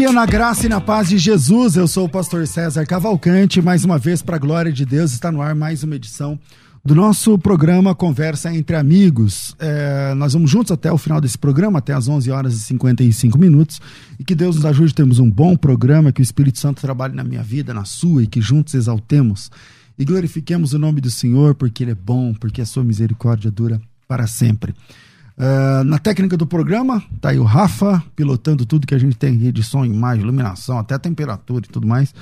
[0.00, 1.76] Dia na graça e na paz de Jesus.
[1.76, 3.60] Eu sou o pastor César Cavalcante.
[3.60, 6.40] Mais uma vez, para a glória de Deus, está no ar mais uma edição
[6.82, 9.54] do nosso programa Conversa entre Amigos.
[9.58, 13.36] É, nós vamos juntos até o final desse programa, até às 11 horas e 55
[13.36, 13.78] minutos.
[14.18, 17.14] E que Deus nos ajude a termos um bom programa, que o Espírito Santo trabalhe
[17.14, 19.50] na minha vida, na sua, e que juntos exaltemos
[19.98, 23.78] e glorifiquemos o nome do Senhor, porque Ele é bom, porque a sua misericórdia dura
[24.08, 24.74] para sempre.
[25.40, 29.38] Uh, na técnica do programa, tá aí o Rafa pilotando tudo que a gente tem
[29.38, 32.14] de som, imagem, iluminação, até temperatura e tudo mais.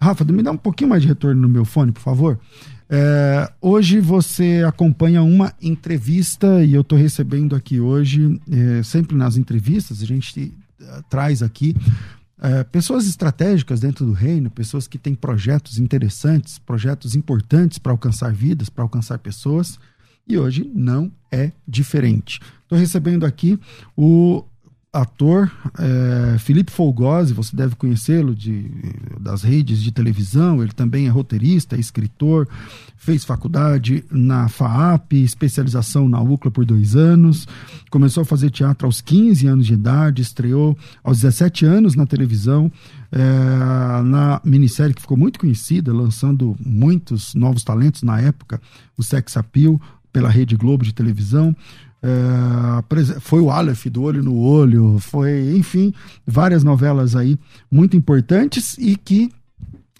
[0.00, 2.40] Rafa, me dá um pouquinho mais de retorno no meu fone, por favor.
[2.90, 9.36] Uh, hoje você acompanha uma entrevista e eu estou recebendo aqui hoje, uh, sempre nas
[9.36, 11.76] entrevistas, a gente eh, traz aqui
[12.70, 18.68] pessoas estratégicas dentro do reino, pessoas que têm projetos interessantes, projetos importantes para alcançar vidas,
[18.68, 19.78] para alcançar pessoas.
[20.28, 22.40] E hoje não é diferente.
[22.64, 23.58] Estou recebendo aqui
[23.96, 24.44] o
[24.92, 28.70] ator é, Felipe Folgose, você deve conhecê-lo de,
[29.20, 32.48] das redes de televisão, ele também é roteirista, é escritor,
[32.96, 37.46] fez faculdade na FAAP, especialização na UCLA por dois anos,
[37.90, 42.72] começou a fazer teatro aos 15 anos de idade, estreou aos 17 anos na televisão,
[43.12, 48.60] é, na minissérie que ficou muito conhecida, lançando muitos novos talentos na época,
[48.96, 49.80] o Sex Appeal,
[50.16, 51.54] pela Rede Globo de televisão.
[52.02, 55.92] É, foi o Aleph do Olho no Olho, foi, enfim,
[56.26, 57.38] várias novelas aí
[57.70, 59.30] muito importantes e que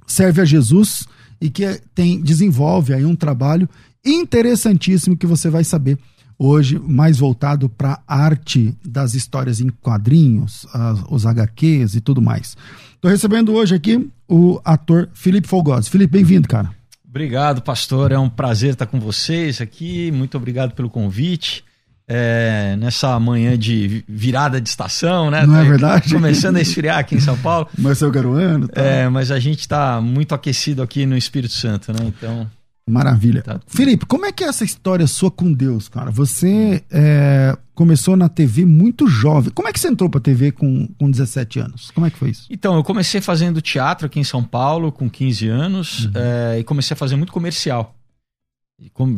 [0.07, 1.07] serve a Jesus
[1.39, 3.69] e que tem, desenvolve aí um trabalho
[4.03, 5.99] interessantíssimo que você vai saber
[6.39, 12.23] hoje, mais voltado para a arte das histórias em quadrinhos, as, os HQs e tudo
[12.23, 12.57] mais.
[12.95, 15.91] Estou recebendo hoje aqui o ator Felipe Folgosi.
[15.91, 16.76] Felipe, bem-vindo, cara.
[17.17, 18.13] Obrigado, pastor.
[18.13, 20.13] É um prazer estar com vocês aqui.
[20.13, 21.65] Muito obrigado pelo convite.
[22.07, 25.47] É, nessa manhã de virada de estação, né?
[25.47, 26.13] Não é verdade?
[26.13, 27.69] Começando a esfriar aqui em São Paulo.
[27.79, 28.83] Mas é o garoando, tá?
[28.83, 32.01] É, mas a gente está muito aquecido aqui no Espírito Santo, né?
[32.03, 32.49] Então.
[32.89, 33.43] Maravilha.
[33.43, 33.61] Tá.
[33.67, 36.11] Felipe, como é que é essa história sua com Deus, cara?
[36.13, 39.53] Você é, começou na TV muito jovem.
[39.53, 41.91] Como é que você entrou pra TV com, com 17 anos?
[41.91, 42.47] Como é que foi isso?
[42.49, 46.13] Então, eu comecei fazendo teatro aqui em São Paulo com 15 anos uhum.
[46.15, 47.93] é, e comecei a fazer muito comercial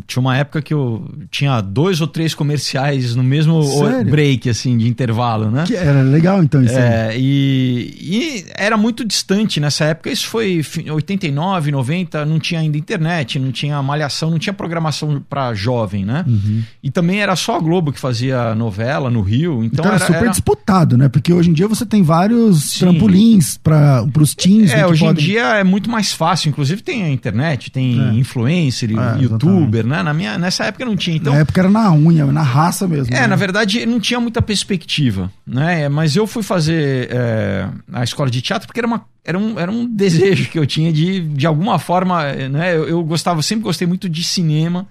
[0.07, 4.09] tinha uma época que eu tinha dois ou três comerciais no mesmo Sério?
[4.09, 5.65] break, assim, de intervalo, né?
[5.67, 10.11] Que era legal, então, isso é, e, e, era muito distante nessa época.
[10.11, 15.53] Isso foi 89, 90, não tinha ainda internet, não tinha malhação, não tinha programação para
[15.55, 16.25] jovem, né?
[16.29, 16.63] Uhum.
[16.81, 19.65] E também era só a Globo que fazia novela no Rio.
[19.65, 20.29] Então, então era, super era...
[20.29, 21.09] disputado, né?
[21.09, 22.79] Porque hoje em dia você tem vários Sim.
[22.79, 24.71] trampolins para os teens.
[24.71, 25.25] É, hoje podem...
[25.25, 26.49] em dia é muito mais fácil.
[26.49, 28.15] Inclusive tem a internet, tem é.
[28.15, 30.03] influencer, é, YouTube youtuber, né?
[30.03, 31.17] Na minha, nessa época não tinha.
[31.17, 33.15] Então, na época era na unha, na raça mesmo.
[33.15, 33.27] É, né?
[33.27, 35.89] na verdade não tinha muita perspectiva, né?
[35.89, 39.71] Mas eu fui fazer é, a escola de teatro porque era, uma, era, um, era
[39.71, 42.77] um desejo que eu tinha de, de alguma forma, né?
[42.77, 44.87] Eu, eu gostava, sempre gostei muito de cinema.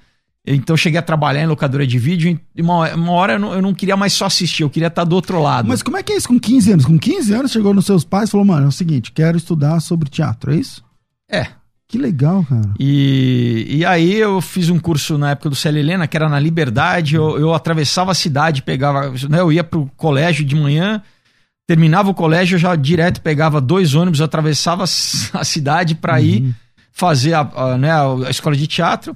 [0.50, 3.62] Então cheguei a trabalhar em locadora de vídeo e uma, uma hora eu não, eu
[3.62, 5.68] não, queria mais só assistir, eu queria estar do outro lado.
[5.68, 6.86] Mas como é que é isso com 15 anos?
[6.86, 9.82] Com 15 anos chegou nos seus pais e falou, mano, é o seguinte, quero estudar
[9.82, 10.82] sobre teatro, é isso?
[11.30, 11.48] É,
[11.88, 12.70] que legal, cara.
[12.78, 16.40] E, e aí eu fiz um curso na época do Célia Helena, que era na
[16.40, 17.16] Liberdade.
[17.16, 19.10] Eu, eu atravessava a cidade, pegava.
[19.30, 21.02] Né, eu ia pro colégio de manhã,
[21.66, 26.20] terminava o colégio, eu já direto pegava dois ônibus, atravessava a cidade para uhum.
[26.20, 26.56] ir
[26.92, 29.16] fazer a, a, né, a escola de teatro.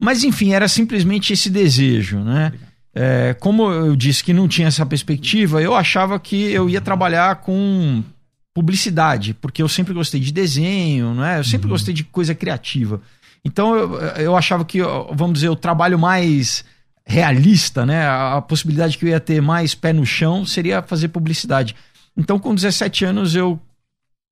[0.00, 2.52] Mas enfim, era simplesmente esse desejo, né?
[2.94, 7.36] É, como eu disse que não tinha essa perspectiva, eu achava que eu ia trabalhar
[7.36, 8.04] com
[8.54, 11.40] publicidade, porque eu sempre gostei de desenho, né?
[11.40, 11.72] Eu sempre uhum.
[11.72, 13.02] gostei de coisa criativa.
[13.44, 14.80] Então eu, eu achava que,
[15.12, 16.64] vamos dizer, o trabalho mais
[17.04, 18.06] realista, né?
[18.06, 21.74] A, a possibilidade que eu ia ter mais pé no chão seria fazer publicidade.
[22.16, 23.60] Então, com 17 anos, eu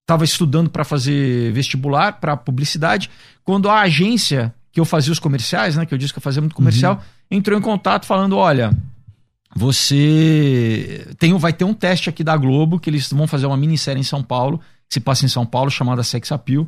[0.03, 3.11] estava estudando para fazer vestibular para publicidade,
[3.45, 6.41] quando a agência que eu fazia os comerciais, né, que eu disse que eu fazia
[6.41, 7.39] muito comercial, uhum.
[7.39, 8.73] entrou em contato falando, olha,
[9.55, 14.01] você tem, vai ter um teste aqui da Globo que eles vão fazer uma minissérie
[14.01, 14.59] em São Paulo,
[14.89, 16.67] que se passa em São Paulo, chamada Sex Appeal.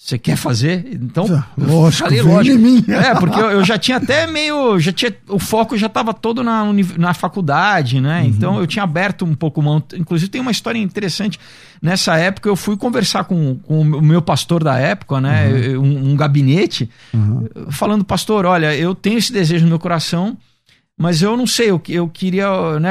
[0.00, 0.90] Você quer fazer?
[0.92, 1.26] Então,
[1.58, 2.56] lógico, falei, lógico.
[2.56, 2.84] Mim.
[2.86, 6.44] É, porque eu, eu, já tinha até meio, já tinha, o foco já estava todo
[6.44, 6.64] na,
[6.96, 8.20] na faculdade, né?
[8.20, 8.26] Uhum.
[8.28, 9.82] Então eu tinha aberto um pouco mão.
[9.94, 11.36] Inclusive tem uma história interessante.
[11.82, 15.48] Nessa época eu fui conversar com, com o meu pastor da época, né?
[15.76, 15.82] Uhum.
[15.82, 17.48] Um, um, gabinete, uhum.
[17.68, 20.36] falando, pastor, olha, eu tenho esse desejo no meu coração,
[20.98, 22.90] mas eu não sei, eu, eu queria, né?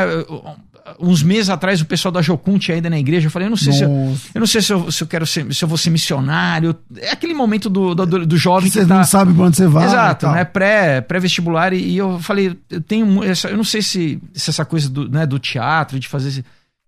[1.00, 3.28] uns meses atrás o pessoal da Jocum tinha ainda na igreja.
[3.28, 3.90] Eu falei, eu não sei se eu,
[4.34, 6.76] eu, não sei se eu, se eu quero ser, se eu vou ser missionário.
[6.98, 8.98] É aquele momento do, do, do jovem que, você tá...
[8.98, 9.86] não sabe onde você vai.
[9.86, 10.46] Exato, né?
[10.46, 11.74] Pré, pré-vestibular.
[11.74, 15.10] E, e, eu falei, eu tenho essa, eu não sei se, se essa coisa do,
[15.10, 16.44] né, do teatro, de fazer.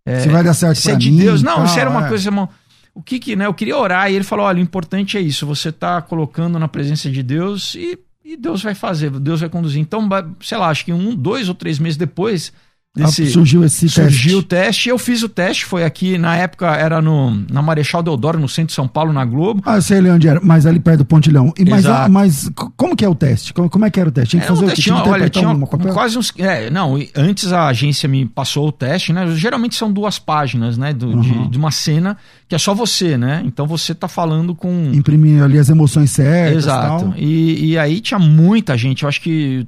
[0.06, 1.44] É, se vai dar certo se é de mim, Deus.
[1.44, 2.10] Não, tal, isso era uma é.
[2.10, 2.30] coisa.
[2.30, 2.50] Uma,
[2.94, 3.45] o que que, né?
[3.45, 5.45] Eu queria orar e ele falou: olha, o importante é isso.
[5.45, 8.00] Você tá colocando na presença de Deus e,
[8.33, 9.81] e Deus vai fazer, Deus vai conduzir.
[9.81, 10.07] Então,
[10.39, 12.53] sei lá, acho que um, dois ou três meses depois
[12.95, 14.19] Desse, ah, surgiu esse surgiu teste.
[14.19, 18.01] Surgiu o teste, eu fiz o teste, foi aqui, na época era no, na Marechal
[18.01, 19.62] Deodoro, no centro de São Paulo, na Globo.
[19.63, 21.53] Ah, eu sei onde era, mas ali perto do Pontilhão.
[21.56, 23.53] E, mas, ah, mas como que é o teste?
[23.53, 24.31] Como, como é que era o teste?
[24.31, 26.33] Tinha que fazer o teste, tinha, olha, tinha um, quase uns...
[26.39, 29.27] É, não, antes a agência me passou o teste, né?
[29.35, 30.92] Geralmente são duas páginas, né?
[30.92, 31.21] Do, uhum.
[31.21, 33.44] de, de, uma cena que é só você, né?
[33.45, 34.89] Então você tá falando com...
[34.94, 37.13] Imprimir ali as emoções certas Exato.
[37.15, 39.68] E, e aí tinha muita gente, eu acho que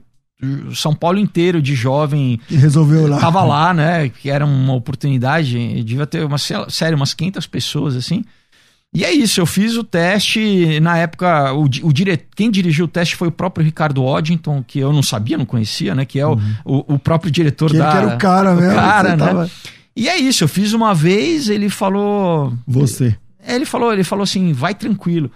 [0.73, 2.39] são Paulo inteiro de jovem.
[2.49, 3.19] E resolveu lá.
[3.19, 4.09] Tava lá, né?
[4.09, 5.83] Que era uma oportunidade.
[5.83, 8.23] Devia ter, uma, sério, umas 500 pessoas, assim.
[8.93, 10.79] E é isso, eu fiz o teste.
[10.81, 12.19] Na época, o, o dire...
[12.35, 15.95] quem dirigiu o teste foi o próprio Ricardo Oddington, que eu não sabia, não conhecia,
[15.95, 16.03] né?
[16.03, 16.55] Que é o, uhum.
[16.65, 17.89] o, o, próprio diretor que da.
[17.89, 18.71] Que era o cara mesmo.
[18.71, 19.25] O cara, né?
[19.25, 19.49] Tava...
[19.95, 22.53] E é isso, eu fiz uma vez, ele falou.
[22.67, 23.15] Você.
[23.45, 25.31] É, ele falou, ele falou assim: vai tranquilo.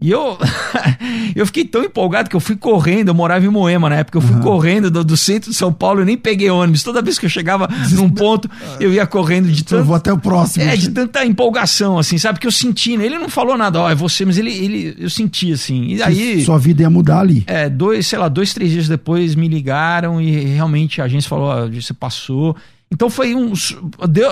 [0.00, 0.38] E eu,
[1.36, 4.22] eu fiquei tão empolgado que eu fui correndo, eu morava em Moema na época, eu
[4.22, 4.40] fui uhum.
[4.40, 6.82] correndo do, do, centro de São Paulo, eu nem peguei ônibus.
[6.82, 8.48] Toda vez que eu chegava num ponto,
[8.80, 9.80] eu ia correndo de tanto...
[9.80, 10.64] Eu vou até o próximo.
[10.64, 12.40] É, de tanta empolgação, assim, sabe?
[12.40, 13.04] Que eu senti, né?
[13.04, 15.88] Ele não falou nada, ó, é você, mas ele, ele eu senti, assim.
[15.88, 16.42] E aí...
[16.44, 17.44] Sua vida ia mudar ali.
[17.46, 21.48] É, dois, sei lá, dois, três dias depois me ligaram e realmente a agência falou,
[21.48, 22.56] ó, você passou...
[22.92, 23.52] Então foi um.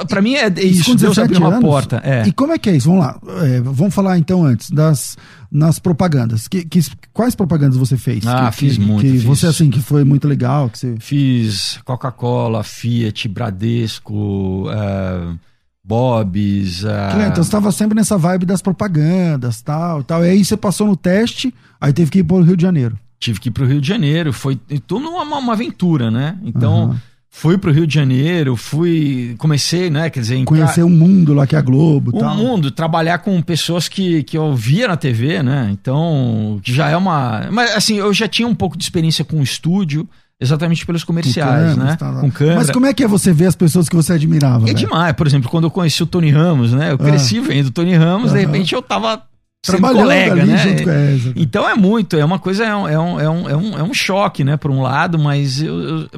[0.08, 2.02] Para mim é isso, Deus abriu uma anos, porta.
[2.04, 2.26] É.
[2.26, 2.88] E como é que é isso?
[2.88, 3.18] Vamos lá.
[3.44, 5.16] É, vamos falar então antes das
[5.50, 6.48] nas propagandas.
[6.48, 6.80] Que, que
[7.12, 8.26] quais propagandas você fez?
[8.26, 9.02] Ah, que, fiz que, muito.
[9.02, 9.22] Que fiz.
[9.22, 10.68] você, assim, que foi muito legal.
[10.68, 10.96] Que você...
[10.98, 15.38] Fiz Coca-Cola, Fiat, Bradesco, uh,
[15.84, 16.82] Bob's.
[16.82, 16.88] Uh...
[17.26, 20.24] Então você estava sempre nessa vibe das propagandas tal, tal.
[20.24, 22.98] E aí você passou no teste, aí teve que ir para o Rio de Janeiro.
[23.20, 24.32] Tive que ir para o Rio de Janeiro.
[24.32, 26.36] Foi tudo uma, uma aventura, né?
[26.42, 26.86] Então.
[26.86, 26.96] Uhum
[27.38, 29.36] Fui pro Rio de Janeiro, fui.
[29.38, 30.10] Comecei, né?
[30.10, 32.10] Quer dizer, entrar, conhecer o mundo lá que é a Globo.
[32.12, 32.34] O tal.
[32.34, 35.68] mundo, trabalhar com pessoas que, que eu via na TV, né?
[35.70, 37.46] Então, já é uma.
[37.52, 40.08] Mas assim, eu já tinha um pouco de experiência com o estúdio.
[40.40, 41.96] Exatamente pelos comerciais, com né?
[41.96, 42.58] Tá com câmera.
[42.58, 44.70] Mas como é que é você ver as pessoas que você admirava?
[44.70, 45.12] É demais.
[45.12, 46.90] Por exemplo, quando eu conheci o Tony Ramos, né?
[46.90, 46.98] Eu ah.
[46.98, 49.20] cresci vendo o Tony Ramos, de repente eu tava
[49.62, 50.56] trabalhando colega, ali né?
[50.58, 51.32] junto com essa.
[51.36, 53.94] Então é muito, é uma coisa, é um, é um, é um, é um, é
[53.94, 55.62] choque, né, por um lado, mas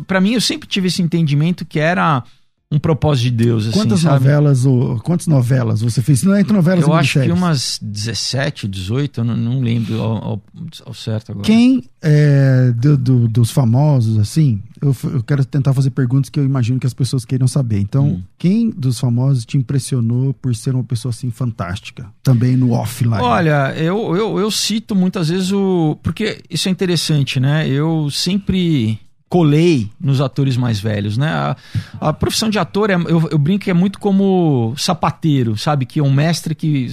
[0.06, 2.23] para mim eu sempre tive esse entendimento que era
[2.72, 3.66] um propósito de Deus.
[3.66, 4.24] Assim, quantas sabe?
[4.24, 6.22] novelas ou quantas novelas você fez?
[6.22, 10.16] Não é entre novelas Eu acho que umas 17, 18, eu não, não lembro ao,
[10.24, 10.42] ao,
[10.86, 11.44] ao, certo agora.
[11.44, 16.44] Quem é, do, do, dos famosos, assim, eu, eu, quero tentar fazer perguntas que eu
[16.44, 17.80] imagino que as pessoas queiram saber.
[17.80, 18.22] Então, hum.
[18.38, 22.06] quem dos famosos te impressionou por ser uma pessoa assim fantástica?
[22.22, 23.20] Também no offline.
[23.20, 25.98] Olha, eu, eu, eu cito muitas vezes o.
[26.04, 27.68] Porque isso é interessante, né?
[27.68, 29.00] Eu sempre
[29.30, 31.28] colei nos atores mais velhos, né?
[31.28, 31.56] A,
[32.00, 35.87] a profissão de ator, é, eu, eu, brinco que é muito como sapateiro, sabe?
[35.87, 36.88] Que é um mestre que,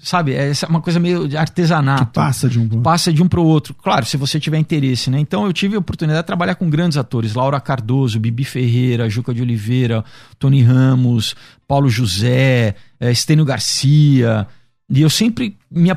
[0.00, 0.32] sabe?
[0.32, 2.06] É uma coisa meio de artesanato.
[2.06, 3.74] Que passa de um pro Passa de um para o outro.
[3.74, 5.18] Claro, se você tiver interesse, né?
[5.18, 7.34] Então eu tive a oportunidade de trabalhar com grandes atores.
[7.34, 10.04] Laura Cardoso, Bibi Ferreira, Juca de Oliveira,
[10.38, 11.34] Tony Ramos,
[11.66, 14.46] Paulo José, é, Estênio Garcia...
[14.90, 15.90] E eu sempre me.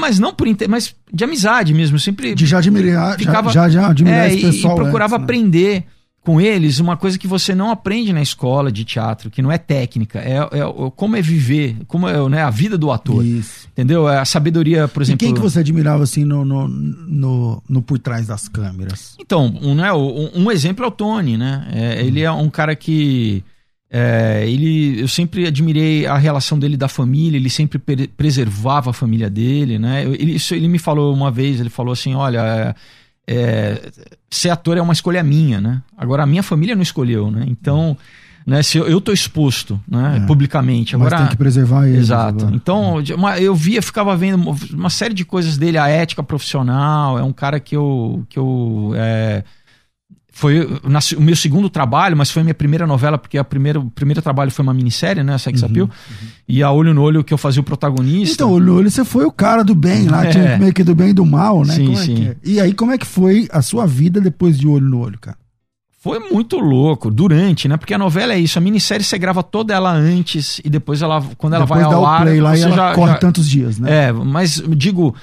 [0.00, 1.96] Mas não por interesse, mas de amizade mesmo.
[1.96, 2.34] Eu sempre.
[2.34, 3.16] De já admirar.
[3.16, 4.76] Ficava, já, já, já admirar é, esse pessoal.
[4.76, 5.24] E, e procurava antes, né?
[5.24, 5.86] aprender
[6.26, 9.58] com eles uma coisa que você não aprende na escola de teatro, que não é
[9.58, 13.24] técnica, é, é como é viver, como é né, a vida do ator.
[13.24, 13.68] Isso.
[13.70, 14.08] Entendeu?
[14.08, 15.24] É a sabedoria, por exemplo.
[15.24, 19.14] E quem que você admirava assim no, no, no, no por trás das câmeras?
[19.20, 21.68] Então, um, né, um, um exemplo é o Tony, né?
[21.72, 23.44] É, ele é um cara que.
[23.88, 27.78] É, ele, eu sempre admirei a relação dele da família, ele sempre
[28.08, 30.02] preservava a família dele, né?
[30.04, 32.74] Ele, isso ele me falou uma vez, ele falou assim, olha,
[33.26, 33.90] é, é,
[34.28, 35.82] ser ator é uma escolha minha, né?
[35.96, 37.44] Agora a minha família não escolheu, né?
[37.46, 37.96] Então,
[38.44, 41.98] né, se eu, eu tô exposto, né, é, publicamente, agora tem que preservar ele.
[41.98, 42.44] Exato.
[42.44, 42.56] Agora.
[42.56, 47.22] Então, uma, eu via, ficava vendo uma série de coisas dele, a ética profissional, é
[47.22, 48.92] um cara que eu que eu
[50.36, 50.68] foi
[51.16, 54.20] o meu segundo trabalho, mas foi a minha primeira novela, porque a primeira, o primeiro
[54.20, 55.38] trabalho foi uma minissérie, né?
[55.38, 55.86] Sex uhum, Appeal.
[55.86, 56.28] Uhum.
[56.46, 58.34] E a Olho no Olho que eu fazia o protagonista.
[58.34, 60.28] Então, Olho no Olho você foi o cara do bem lá, é.
[60.28, 61.72] tinha meio que do bem e do mal, né?
[61.72, 62.26] Sim, é sim.
[62.26, 62.36] É?
[62.44, 65.38] E aí, como é que foi a sua vida depois de Olho no Olho, cara?
[66.00, 67.78] Foi muito louco, durante, né?
[67.78, 71.24] Porque a novela é isso, a minissérie você grava toda ela antes e depois ela,
[71.38, 73.18] quando ela depois vai ao ar, play lá você e ela já, corre já...
[73.18, 74.08] tantos dias, né?
[74.08, 75.14] É, mas digo,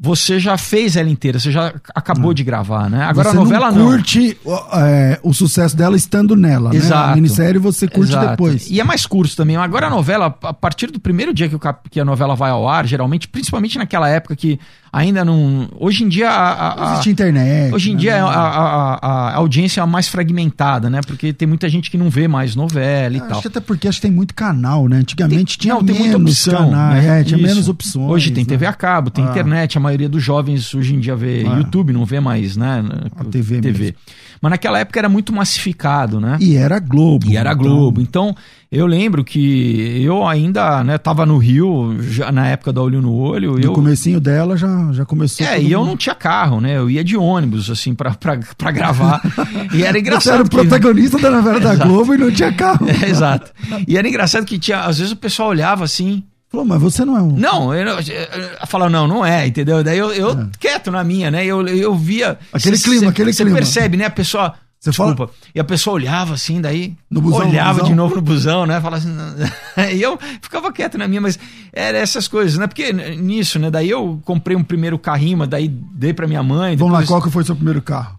[0.00, 2.34] você já fez ela inteira, você já acabou hum.
[2.34, 3.02] de gravar, né?
[3.02, 4.80] Agora você a novela não curte não.
[4.80, 7.06] É, o sucesso dela estando nela, Exato.
[7.06, 7.12] né?
[7.12, 8.28] A minissérie você curte Exato.
[8.28, 8.70] depois.
[8.70, 9.56] E é mais curto também.
[9.56, 12.68] Agora a novela, a partir do primeiro dia que, o, que a novela vai ao
[12.68, 14.60] ar, geralmente, principalmente naquela época que
[14.92, 15.68] ainda não.
[15.78, 16.30] Hoje em dia.
[16.30, 17.74] A, a, Existe internet.
[17.74, 18.00] Hoje em né?
[18.00, 21.00] dia a, a, a, audiência é mais fragmentada, né?
[21.06, 23.38] Porque tem muita gente que não vê mais novela e acho tal.
[23.38, 24.98] Acho até porque acho que tem muito canal, né?
[24.98, 27.20] Antigamente tem, tinha não, menos tem muita opção, canais, né?
[27.20, 27.46] é, tinha Isso.
[27.46, 28.10] menos opções.
[28.10, 28.48] Hoje tem né?
[28.48, 29.30] TV a cabo, tem Ah.
[29.30, 29.76] internet.
[29.78, 31.56] A maioria dos jovens hoje em dia vê Ah.
[31.56, 32.84] YouTube, não vê mais, né?
[33.16, 33.94] A TV mesmo.
[34.40, 36.36] Mas naquela época era muito massificado, né?
[36.40, 37.26] E era Globo.
[37.28, 38.00] E era então- Globo.
[38.00, 38.34] Então,
[38.70, 43.12] eu lembro que eu ainda, né, tava no Rio, já na época da Olho no
[43.14, 43.52] Olho.
[43.54, 45.46] No eu, comecinho dela já, já começou.
[45.46, 46.76] é, e eu mundo- não tinha carro, né?
[46.76, 49.20] Eu ia de ônibus, assim, pra, pra, pra gravar.
[49.74, 50.34] e era Você engraçado.
[50.34, 51.74] era o que- protagonista da novela da.
[51.84, 52.86] Globo e não tinha carro.
[53.02, 53.50] É, exato.
[53.86, 56.22] E era engraçado que tinha, às vezes o pessoal olhava assim.
[56.50, 57.32] Falou, mas você não é um.
[57.36, 59.84] Não, eu, eu, eu falava, não, não é, entendeu?
[59.84, 61.44] Daí eu, eu quieto na minha, né?
[61.44, 62.38] Eu, eu via.
[62.52, 62.56] É.
[62.56, 63.58] Aquele cê- clima, cê- aquele cê clima.
[63.58, 64.06] percebe, né?
[64.06, 64.54] A pessoa.
[64.80, 65.32] Você fala- Desculpa.
[65.54, 66.94] E a pessoa olhava assim, daí.
[67.10, 68.80] No busão, olhava de novo no busão, né?
[68.80, 69.14] Falava assim.
[69.94, 71.38] e eu ficava quieto na minha, mas
[71.72, 72.66] era essas coisas, né?
[72.66, 73.70] Porque nisso, né?
[73.70, 76.76] Daí eu comprei um primeiro carrinho, mas daí dei pra minha mãe.
[76.76, 78.17] Vamos lá, depois- qual que foi seu primeiro carro?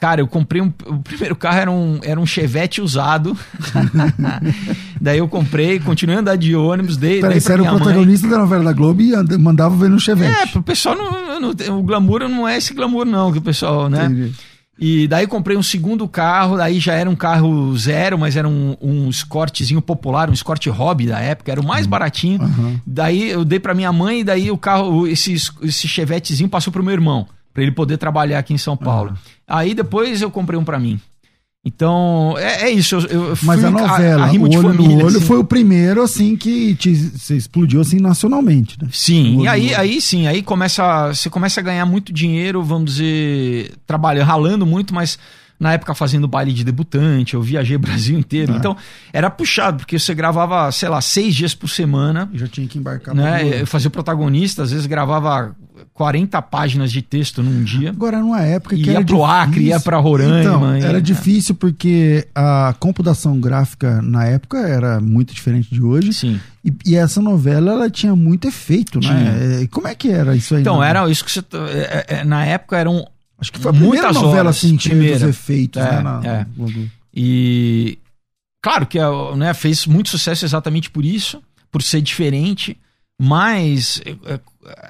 [0.00, 0.72] Cara, eu comprei um.
[0.86, 3.36] O primeiro carro era um, era um Chevette usado.
[5.00, 7.82] daí eu comprei, continuei a andar de ônibus, dei, Peraí, você era o minha mãe.
[7.82, 10.52] protagonista da novela da Globo e anda- mandava ver no É, Chevette.
[10.52, 14.06] pro pessoal não, não- O glamour não é esse glamour, não, que o pessoal, né?
[14.06, 14.32] Entendi.
[14.82, 18.74] E daí comprei um segundo carro, daí já era um carro zero, mas era um,
[18.80, 22.40] um escortezinho popular, um Escort Hobby da época, era o mais baratinho.
[22.42, 22.80] Aham.
[22.86, 26.82] Daí eu dei pra minha mãe, e daí o carro, esse, esse chevetezinho passou pro
[26.82, 29.14] meu irmão, pra ele poder trabalhar aqui em São Paulo.
[29.46, 31.00] Aí depois eu comprei um pra mim.
[31.62, 32.94] Então, é, é isso.
[32.94, 35.26] Eu, eu Mas a novela, o de Olho família, no Olho assim.
[35.26, 38.88] foi o primeiro, assim, que te, você explodiu, assim, nacionalmente, né?
[38.90, 43.74] Sim, e aí, aí sim, aí começa, você começa a ganhar muito dinheiro, vamos dizer,
[43.86, 45.18] trabalhando, ralando muito, mas
[45.58, 48.56] na época fazendo baile de debutante, eu viajei o Brasil inteiro, Ah.
[48.56, 48.74] então
[49.12, 53.14] era puxado, porque você gravava, sei lá, seis dias por semana, Já tinha que embarcar.
[53.14, 53.60] né?
[53.60, 55.54] Eu fazia o protagonista, às vezes gravava
[56.00, 57.90] 40 páginas de texto num dia.
[57.90, 62.26] Agora, numa época que Ia era pro Acre, ia pra Roraima, Então, era difícil porque
[62.34, 66.14] a computação gráfica na época era muito diferente de hoje.
[66.14, 66.40] Sim.
[66.64, 69.62] E, e essa novela, ela tinha muito efeito, né?
[69.62, 70.62] É, Como é que era isso aí?
[70.62, 70.88] Então, né?
[70.88, 71.40] era isso que você.
[71.68, 73.06] é, é, na época eram
[73.38, 75.18] Acho que foi a primeira muitas novela horas, assim, primeira.
[75.18, 76.00] dos efeitos, É, né?
[76.02, 76.46] na- é.
[77.14, 77.98] E
[78.62, 78.98] claro que
[79.36, 82.74] né, fez muito sucesso exatamente por isso, por ser diferente,
[83.22, 84.40] mas eh,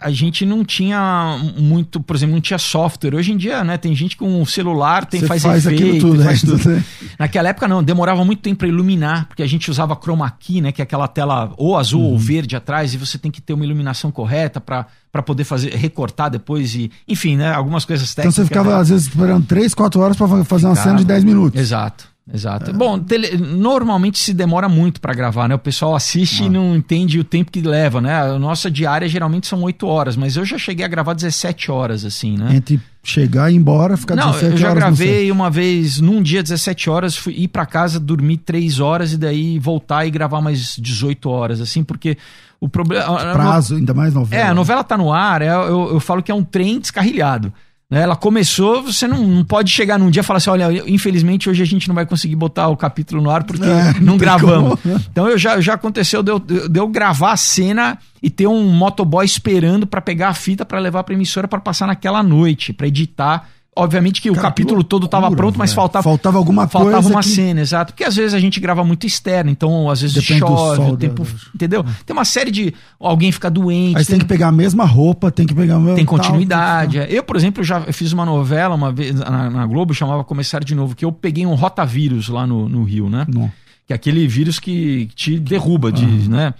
[0.00, 3.14] a gente não tinha muito, por exemplo, não tinha software.
[3.14, 5.98] Hoje em dia, né, tem gente com um celular, tem Você faz, faz efeito, aquilo
[6.00, 6.84] tudo, faz é, tudo.
[7.18, 10.70] Naquela época não, demorava muito tempo para iluminar, porque a gente usava chroma key, né,
[10.70, 12.12] que é aquela tela ou azul Uhum.
[12.12, 15.74] ou verde atrás e você tem que ter uma iluminação correta para para poder fazer
[15.74, 18.34] recortar depois e, enfim, né, algumas coisas Então técnicas.
[18.36, 18.80] você ficava, né?
[18.80, 21.60] às vezes, esperando 3, 4 horas pra fa- fazer uma cena de 10 minutos.
[21.60, 22.04] Exato.
[22.32, 22.72] Exato.
[22.72, 25.54] Bom, tele- normalmente se demora muito para gravar, né?
[25.54, 28.14] O pessoal assiste e não entende o tempo que leva, né?
[28.22, 32.04] A nossa diária geralmente são 8 horas, mas eu já cheguei a gravar 17 horas,
[32.04, 32.54] assim, né?
[32.54, 36.00] Entre chegar e ir embora, ficar Não, 17 eu já horas no gravei uma vez,
[36.00, 40.10] num dia 17 horas, fui ir para casa, dormir 3 horas e daí voltar e
[40.10, 42.16] gravar mais 18 horas, assim, porque
[42.60, 43.04] o problema.
[43.32, 44.42] Prazo, ainda mais novela.
[44.42, 47.52] é, a novela tá no ar, é, eu, eu falo que é um trem descarrilhado.
[47.90, 48.02] Né?
[48.02, 51.62] Ela começou, você não, não pode chegar num dia e falar assim: olha, infelizmente hoje
[51.62, 54.78] a gente não vai conseguir botar o capítulo no ar porque É, não não gravamos.
[54.80, 55.00] como.
[55.10, 58.62] Então eu já, já aconteceu de eu, de eu gravar a cena e ter um
[58.72, 62.86] motoboy esperando pra pegar a fita pra levar pra emissora pra passar naquela noite, pra
[62.86, 63.48] editar.
[63.80, 67.08] Obviamente que o Cara, capítulo que todo estava pronto, mas faltava, Faltava alguma faltava coisa
[67.08, 67.92] uma que- cena, exato.
[67.92, 71.24] Porque às vezes a gente grava muito externo, então às vezes Depende chove, o tempo,
[71.24, 71.84] da- entendeu?
[72.04, 75.30] Tem uma série de alguém fica doente, Aí você tem que pegar a mesma roupa,
[75.30, 76.98] tem que pegar o tem tal, continuidade.
[76.98, 77.06] é.
[77.10, 80.74] Eu, por exemplo, já fiz uma novela uma vez na, na Globo, chamava Começar de
[80.74, 83.26] Novo, que eu peguei um rotavírus lá no, no Rio, né?
[83.28, 83.50] Não.
[83.86, 86.54] Que é aquele vírus que te derruba, de, né?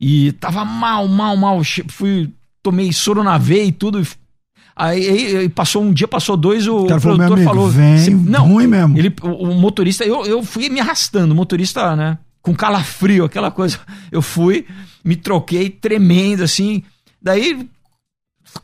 [0.00, 1.60] E tava mal, mal, mal.
[1.88, 2.30] Fui,
[2.62, 4.02] tomei soro na veia e tudo.
[4.74, 7.68] Aí, aí- passou um dia, passou dois, o, cara falou, produtor amigo, falou.
[7.68, 8.98] vem "Cê- não, ruim mesmo.
[8.98, 12.18] ele, o, o motorista, eu, eu fui me arrastando, o motorista, né?
[12.40, 13.78] Com calafrio, aquela coisa.
[14.10, 14.66] Eu fui,
[15.04, 16.82] me troquei, tremendo, assim.
[17.20, 17.68] Daí,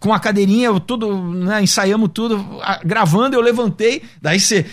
[0.01, 1.63] com a cadeirinha, eu tudo, né?
[1.63, 2.45] Ensaiamos tudo,
[2.85, 4.03] gravando, eu levantei.
[4.21, 4.67] Daí você,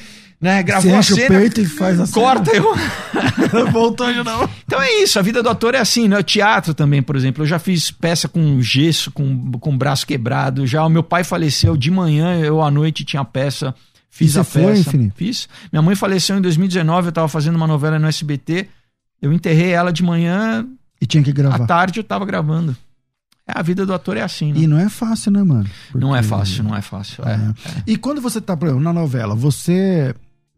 [0.45, 0.63] né?
[0.63, 2.73] Gravou Você a enche o cena, peito e faz a corta, eu.
[3.49, 3.71] cena.
[3.71, 4.49] Voltou de novo.
[4.65, 6.17] Então é isso, a vida do ator é assim, né?
[6.17, 7.43] O teatro também, por exemplo.
[7.43, 10.65] Eu já fiz peça com gesso, com, com braço quebrado.
[10.65, 13.73] Já o meu pai faleceu de manhã, eu à noite tinha peça.
[14.09, 14.91] Fiz E a você foi, peça.
[14.91, 15.13] Felipe?
[15.17, 15.49] Fiz.
[15.71, 18.67] Minha mãe faleceu em 2019, eu tava fazendo uma novela no SBT.
[19.21, 20.65] Eu enterrei ela de manhã,
[21.01, 21.65] E tinha que à gravar.
[21.65, 22.75] tarde eu tava gravando.
[23.47, 24.59] É, a vida do ator é assim, né?
[24.61, 25.65] E não é fácil, né, mano?
[25.93, 27.23] Não é Porque- fácil, não é fácil.
[27.27, 27.33] É.
[27.33, 27.53] É.
[27.85, 30.15] E quando você tá, por exemplo, na novela, você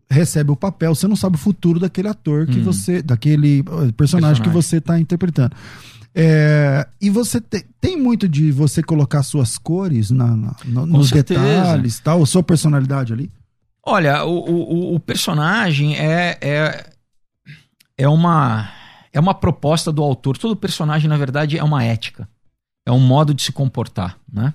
[0.09, 2.63] recebe o papel, você não sabe o futuro daquele ator que Hum.
[2.63, 3.01] você.
[3.01, 4.51] daquele eh, personagem, que Personagem.
[4.51, 5.55] você tá interpretando.
[6.15, 11.09] É, e você te- tem muito de você colocar suas cores na, na- no- nos
[11.09, 11.39] certeza.
[11.39, 13.29] detalhes, tal, sua personalidade ali.
[13.85, 14.31] Olha, o,
[14.91, 16.89] o, o personagem é, é,
[17.97, 18.69] é, uma,
[19.13, 20.37] é uma proposta do autor.
[20.37, 22.27] Todo personagem, na verdade, é uma ética.
[22.85, 24.53] É um modo de se comportar, né?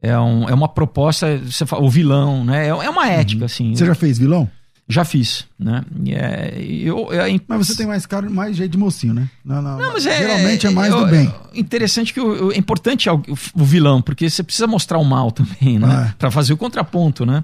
[0.00, 2.66] É, um, é uma proposta, você fala, o vilão, né?
[2.66, 3.74] É, é uma ética, assim.
[3.74, 4.48] Você já fez vilão?
[4.88, 5.82] Já fiz, né?
[6.10, 9.28] É, eu, é, Mas você tem mais cara, mais jeito de mocinho, né?
[9.44, 11.32] Não, não, Não, mas é, geralmente é mais eu- do bem.
[11.52, 13.20] Interessante que o, é importante o,
[13.54, 15.88] o vilão, porque você precisa mostrar o mal também, né?
[15.90, 16.14] Ah, é.
[16.16, 17.42] Pra fazer o contraponto, né?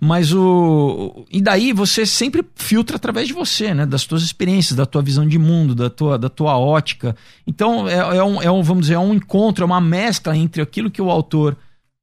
[0.00, 1.26] Mas o.
[1.30, 3.84] E daí você sempre filtra através de você, né?
[3.84, 7.14] Das tuas experiências, da tua visão de mundo, da tua, da tua ótica.
[7.46, 10.62] Então, é, é um, é um, vamos dizer, é um encontro, é uma mescla entre
[10.62, 11.54] aquilo que o autor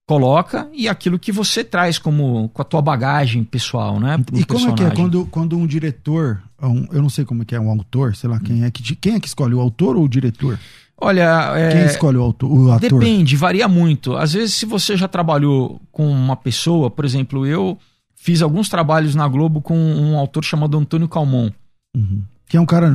[0.08, 4.18] coloca e aquilo que você traz como com a tua bagagem pessoal, né?
[4.34, 4.96] E como é que é personagem.
[4.96, 8.30] quando, quando um diretor, um- eu não sei como é que é um autor, sei
[8.30, 10.60] lá, quem é que, quem é que escolhe, o autor ou o diretor?
[10.98, 13.00] Olha, é, Quem escolhe o, autor, o ator?
[13.00, 14.15] Depende, varia muito.
[14.15, 17.78] Às vezes, se você já trabalhou com uma pessoa, por exemplo, eu
[18.15, 21.50] fiz alguns trabalhos na Globo com um autor chamado Antônio Calmon.
[21.96, 22.22] Uhum.
[22.48, 22.89] Que é um cara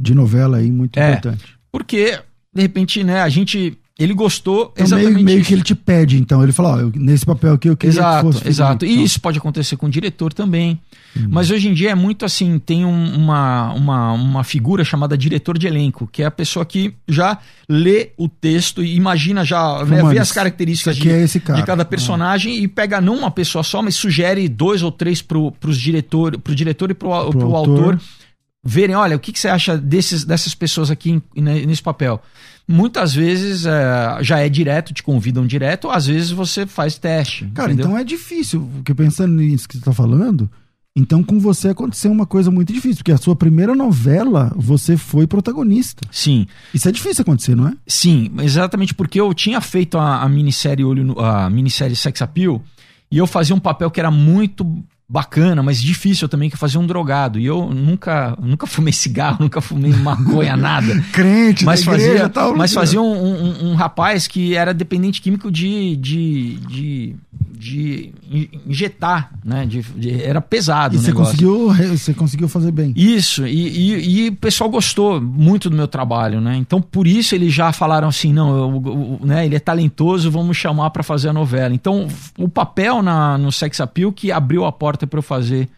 [0.00, 1.44] de novela aí muito É, importante.
[1.72, 2.20] Porque,
[2.52, 3.78] de repente, né, a gente.
[3.98, 6.40] Ele gostou Então, exatamente meio, meio que ele te pede, então.
[6.40, 8.48] Ele fala, ó, nesse papel aqui eu queria que Exato, fosse.
[8.48, 8.86] exato.
[8.86, 10.78] E isso pode acontecer com o diretor também.
[11.16, 11.26] Uhum.
[11.30, 15.58] Mas hoje em dia é muito assim, tem um- uma, uma, uma figura chamada diretor
[15.58, 20.00] de elenco, que é a pessoa que já lê o texto e imagina já, né,
[20.04, 23.96] vê as características de, é de cada personagem e pega não uma pessoa só, mas
[23.96, 27.74] sugere dois ou três pro, pros diretor, pro diretor e pro, pro, Pro autor.
[27.94, 28.00] autor.
[28.68, 32.20] Verem, olha, o que, que você acha desses, dessas pessoas aqui ne- nesse papel?
[32.66, 37.46] Muitas vezes é, já é direto, te convidam direto, às vezes você faz teste.
[37.54, 37.86] Cara, entendeu?
[37.86, 40.50] então é difícil, porque pensando nisso que você tá falando,
[40.94, 45.26] então com você aconteceu uma coisa muito difícil, porque a sua primeira novela, você foi
[45.26, 46.06] protagonista.
[46.10, 46.46] Sim.
[46.74, 47.72] Isso é difícil acontecer, não é?
[47.86, 52.62] Sim, exatamente porque eu tinha feito a, a minissérie Olho no- a minissérie Sex Appeal
[53.10, 56.86] e eu fazia um papel que era muito bacana, mas difícil também, que fazia um
[56.86, 57.38] drogado.
[57.38, 61.00] E eu nunca, nunca fumei cigarro, nunca fumei maconha, nada.
[61.12, 65.22] Crente, Mas da igreja, fazia, tal, mas fazia um, um- um rapaz que era dependente
[65.22, 67.16] químico de, de, de,
[67.52, 69.64] de in- injetar, né?
[69.64, 72.92] De, de- era pesado E você conseguiu, você conseguiu fazer bem.
[72.94, 76.56] Isso, e, e- e o pessoal gostou muito do meu trabalho, né?
[76.56, 80.56] Então, por isso eles já falaram assim: não, eu- eu- né, ele é talentoso, vamos
[80.56, 81.74] chamar para fazer a novela.
[81.74, 82.06] Então,
[82.38, 85.68] o papel na, no Sex Appeal que abriu a porta para eu fazer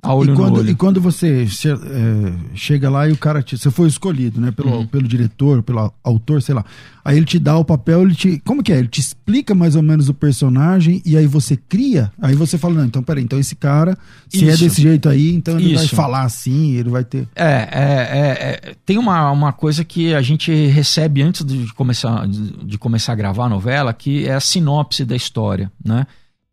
[0.00, 0.70] a olho e, quando, no olho.
[0.70, 4.52] e quando você che- é, chega lá e o cara te, você foi escolhido, né,
[4.52, 4.86] pelo, Uhum.
[4.86, 6.64] pelo diretor, pelo autor, sei lá.
[7.04, 8.78] Aí ele te dá o papel, ele te, como que é?
[8.78, 12.12] Ele te explica mais ou menos o personagem e aí você cria.
[12.22, 14.62] Aí você fala, não, então peraí, então esse cara, se é Isso.
[14.62, 15.96] desse jeito aí, então ele vai Isso.
[15.96, 17.26] falar assim, ele vai ter.
[17.34, 22.24] É, é, é, é, tem uma, uma coisa que a gente recebe antes de começar,
[22.28, 26.06] de, de começar a gravar a novela, que é a sinopse da história, né?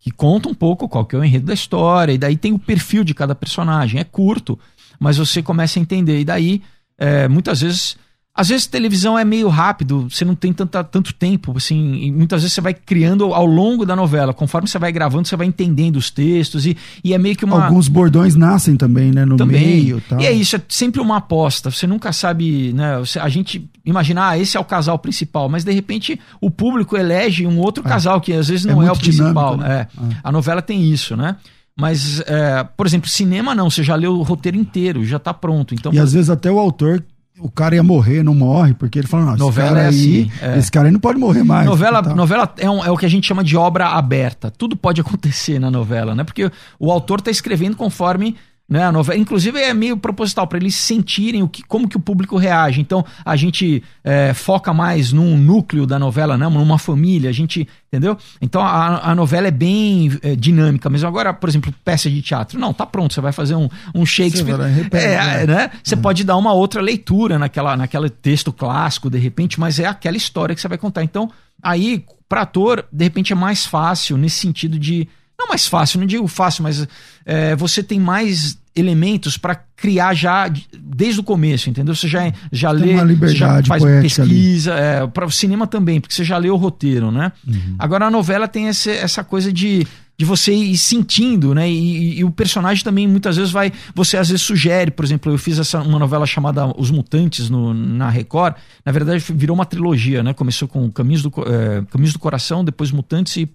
[0.06, 2.60] Que conta um pouco qual que é o enredo da história, e daí tem o
[2.60, 4.00] perfil de cada personagem.
[4.00, 4.58] É curto,
[5.00, 6.20] mas você começa a entender.
[6.20, 6.62] E daí,
[6.96, 7.98] é, muitas vezes,
[8.36, 12.54] às vezes televisão é meio rápido, você não tem tanta, tanto tempo, assim, muitas vezes
[12.54, 16.10] você vai criando ao longo da novela, conforme você vai gravando, você vai entendendo os
[16.10, 17.65] textos e, e é meio que uma...
[17.65, 19.62] Alguns bordões nascem também, né, no também.
[19.62, 20.19] meio tal.
[20.19, 24.38] E é isso, é sempre uma aposta, você nunca sabe, né, a gente imagina, ah,
[24.38, 27.89] esse é o casal principal, mas de repente o público elege um outro É.
[27.89, 29.88] casal que às vezes É não é, muito o principal, dinâmico, né?
[30.12, 30.17] é.
[30.21, 31.38] A novela tem isso, né?
[31.78, 35.74] Mas, é, por exemplo, cinema não, você já leu o roteiro inteiro, já tá pronto,
[35.74, 35.93] então...
[35.93, 37.04] E às vezes até o autor,
[37.39, 39.89] o cara ia morrer, não morre, porque ele fala, não, esse Novela cara é aí,
[39.89, 40.58] assim, é.
[40.58, 41.65] esse cara aí não pode morrer mais.
[41.65, 42.15] Novela, Tal.
[42.15, 44.50] novela é, um- é o que a gente chama de obra aberta.
[44.50, 46.24] Tudo pode acontecer na novela, né?
[46.24, 48.36] Porque o autor está escrevendo conforme
[48.67, 49.19] né, a novela.
[49.19, 52.82] Inclusive é meio proposital para eles sentirem o que, como que o público reage.
[52.82, 57.30] Então a gente é, foca mais num núcleo da novela, né, numa família.
[57.30, 58.17] A gente entendeu?
[58.41, 60.89] Então a, a novela é bem é, dinâmica.
[60.89, 62.60] Mesmo agora, por exemplo, peça de teatro.
[62.60, 63.13] Não, tá pronto.
[63.13, 64.45] Você vai fazer um, um Shakespeare.
[64.45, 65.45] Você vai lá e repete, é, né?
[65.45, 65.71] né?
[65.84, 70.17] Você pode dar uma outra leitura naquela, naquele texto clássico, de repente, mas é aquela
[70.17, 71.04] história que você vai contar.
[71.04, 71.30] Então,
[71.62, 75.08] aí, para ator, de repente é mais fácil nesse sentido de.
[75.38, 76.88] Não mais fácil, não digo fácil, mas
[77.25, 81.95] é, você tem mais elementos para criar já de- desde o começo, entendeu?
[81.95, 85.99] Você já, já Tem lê, uma liberdade já faz pesquisa, é, para o cinema também,
[86.01, 87.31] porque você já lê o roteiro, né?
[87.47, 87.75] Uhum.
[87.79, 91.69] Agora a novela tem esse- essa coisa de, de você ir sentindo, né?
[91.69, 93.71] E, e- e o personagem também muitas vezes vai.
[93.93, 97.73] Você às vezes sugere, por exemplo, eu fiz essa, uma novela chamada Os Mutantes no-
[97.73, 98.55] na Record.
[98.85, 100.33] Na verdade, virou uma trilogia, né?
[100.33, 103.49] Começou com Caminhos do, eh, Caminhos do Coração, depois Mutantes e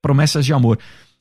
[0.00, 0.78] Promessas de Amor.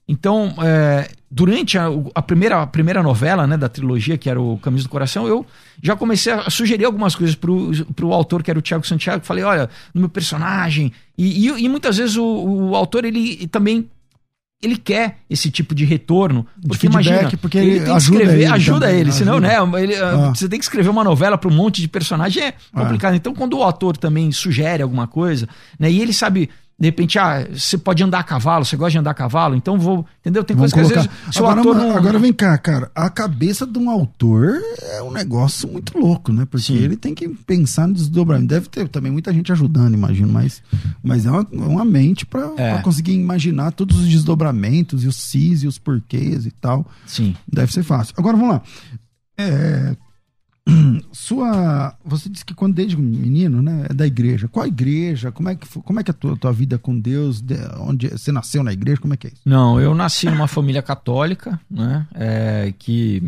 [0.07, 4.39] Então, é, durante a, o- a primeira, a primeira novela né, da trilogia, que era
[4.39, 5.43] o Caminhos do Coração, eu
[5.81, 9.25] já comecei a sugerir algumas coisas pro, pro autor, que era o Thiago Santiago.
[9.25, 10.91] Falei, olha, no meu personagem.
[11.17, 13.89] E, e, e muitas vezes o, o autor, ele também.
[14.63, 16.45] Ele quer esse tipo de retorno.
[16.65, 19.47] Porque feedback, imagina, porque ele tem que ajuda escrever, ele ajuda também, ele, senão, ajuda.
[19.77, 19.83] né?
[19.83, 20.29] ele, Ah.
[20.33, 23.15] Você tem que escrever uma novela para um monte de personagem, é complicado.
[23.15, 25.91] Então, quando o autor também sugere alguma coisa, né?
[25.91, 29.11] E ele sabe, de repente, ah, você pode andar a cavalo, você gosta de andar
[29.11, 30.05] a cavalo, então vou.
[30.19, 30.43] Entendeu?
[30.43, 31.37] Tem Vamos coisa que às vezes.
[31.37, 31.95] Agora, não.
[31.95, 32.91] agora vem cá, cara.
[32.93, 36.43] A cabeça de um autor é um negócio muito louco, né?
[36.43, 36.75] Porque Sim.
[36.75, 38.47] ele tem que pensar no desdobramento.
[38.49, 40.61] Deve ter também muita gente ajudando, imagino, mas,
[41.01, 42.77] mas é, uma, é uma mente pra, É.
[42.79, 46.85] conseguir imaginar todos os desdobramentos e os sis e os porquês e tal.
[47.05, 47.37] Sim.
[47.47, 48.13] Deve ser fácil.
[48.17, 48.61] Agora vamos lá.
[49.37, 49.95] É,
[51.11, 51.95] Sua.
[52.03, 53.85] Você disse que quando desde menino, né?
[53.89, 54.47] É da igreja.
[54.47, 55.31] Qual a igreja?
[55.31, 57.41] Como é que, como é, que é a tua, tua vida com Deus?
[57.41, 58.99] De- onde você nasceu na igreja?
[58.99, 59.41] Como é que é isso?
[59.45, 62.07] Não, eu nasci numa família católica, né?
[62.13, 63.23] É, que.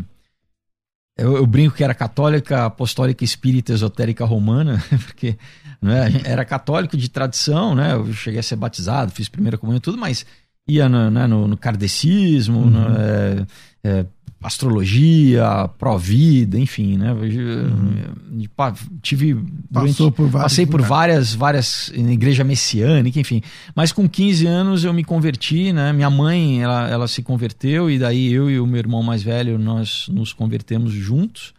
[1.18, 5.36] Eu, eu brinco que era católica, apostólica, espírita, esotérica romana, porque
[5.82, 7.94] né, era católico de tradição, né?
[7.94, 10.26] Eu cheguei a ser batizado, fiz primeira comunhão tudo, mas
[10.68, 12.70] ia no, né, no, no kardecismo, Uhum.
[12.70, 13.46] no, é,
[13.84, 14.06] é,
[14.42, 17.12] astrologia, pró-vida, enfim, né?
[17.12, 19.46] Eu, pa- tive Uhum.
[19.74, 23.42] Passou por vários Passei por várias, várias igreja messiânica, enfim.
[23.76, 25.92] Mas com 15 anos eu me converti, né?
[25.92, 29.58] Minha mãe, ela, ela se converteu e daí eu e o meu irmão mais velho,
[29.58, 31.54] nós nos convertemos juntos.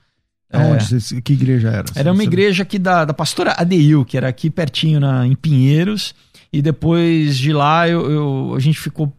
[0.53, 1.01] Aonde?
[1.01, 1.85] Você- Que igreja era?
[1.95, 6.15] Era uma igreja aqui da, da pastora Adeil, que era aqui pertinho na, em Pinheiros.
[6.51, 9.13] E depois de lá eu, eu- a gente ficou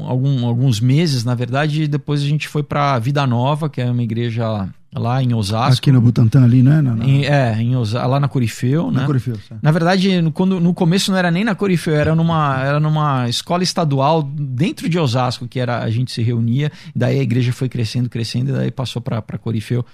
[0.00, 3.90] algum- alguns meses, na verdade, e depois a gente foi para Vida Nova, que é
[3.90, 5.78] uma igreja lá em Osasco.
[5.78, 6.80] Aqui no Butantã ali, né?
[6.80, 9.06] Na, na, Em- é, em Osa- lá na Corifeu, na né?
[9.06, 9.36] Corifeu.
[9.60, 13.28] Na verdade, no, quando, no começo não era nem na Corifeu, era numa, era numa
[13.28, 16.72] escola estadual dentro de Osasco que era, a gente se reunia.
[16.94, 19.84] Daí a igreja foi crescendo, crescendo, e daí passou para Corifeu.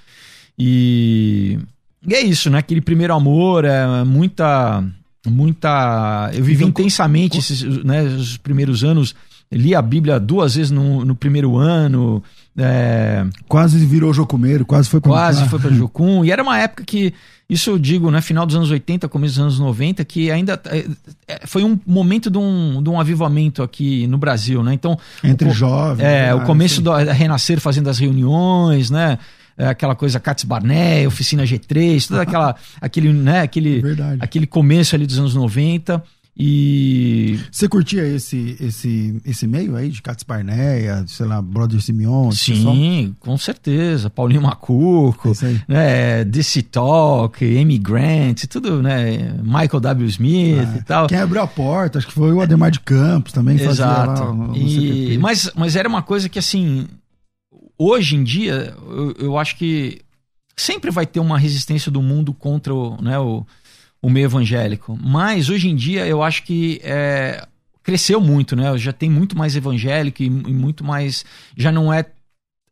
[0.58, 1.58] E,
[2.06, 2.58] e é isso, né?
[2.58, 4.84] Aquele primeiro amor, é muita.
[5.26, 9.14] muita Eu vivi Então, intensamente esses, né, os primeiros anos.
[9.52, 12.22] Li a Bíblia duas vezes no, no primeiro ano.
[12.56, 16.24] É, Quase virou jocumeiro, quase foi pra Quase foi para Jocum.
[16.24, 17.12] E era uma época que,
[17.48, 20.86] isso eu digo, né, final dos anos 80, começo dos anos 90, que ainda é,
[21.28, 24.72] é, foi um momento de um, de um avivamento aqui no Brasil, né?
[24.74, 26.02] Então, Entre o, jovens.
[26.02, 26.34] é, né?
[26.34, 27.06] o começo Assim.
[27.06, 29.18] do Renascer fazendo as reuniões, né?
[29.56, 34.18] É, aquela coisa Cats Barnet, Oficina G3, toda aquela aquele, né, aquele Verdade.
[34.20, 36.02] aquele começo ali dos anos 90
[36.36, 42.30] e Você curtia esse, esse, esse meio aí de Cats Barneia, sei lá, Brother Simeon?
[42.32, 50.06] sim, com certeza, Paulinho Macuco, É né, DC Talk, Amy Grant, tudo, né, Michael W.
[50.08, 51.06] Smith Ah, e tal.
[51.06, 54.22] Quem abriu a porta, acho que foi o Ademar de Campos também Exato.
[54.22, 56.86] lá E- mas, mas era uma coisa que, assim,
[57.78, 60.00] hoje em dia, eu, eu acho que
[60.56, 63.44] sempre vai ter uma resistência do mundo contra o, né, o,
[64.02, 64.98] o meio evangélico.
[65.00, 67.46] Mas hoje em dia eu acho que é,
[67.82, 68.76] cresceu muito, né?
[68.76, 71.24] Já tem muito mais evangélico e, e muito mais.
[71.56, 72.04] Já não é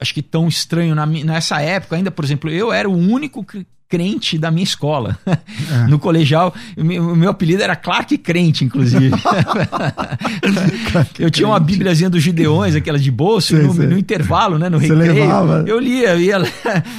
[0.00, 3.44] acho que tão estranho na, nessa época ainda, por exemplo, eu era o único
[3.90, 5.18] crente da minha escola.
[5.70, 5.86] É.
[5.86, 9.10] No colegial, o meu, apelido era Clark Crente, inclusive.
[11.18, 13.86] eu tinha uma bíbliazinha dos Gideões, aquela de bolso, sei, no, sei.
[13.86, 15.24] no, intervalo, né, no Você recreio.
[15.24, 15.64] Levava.
[15.66, 16.38] Eu lia, eu ia.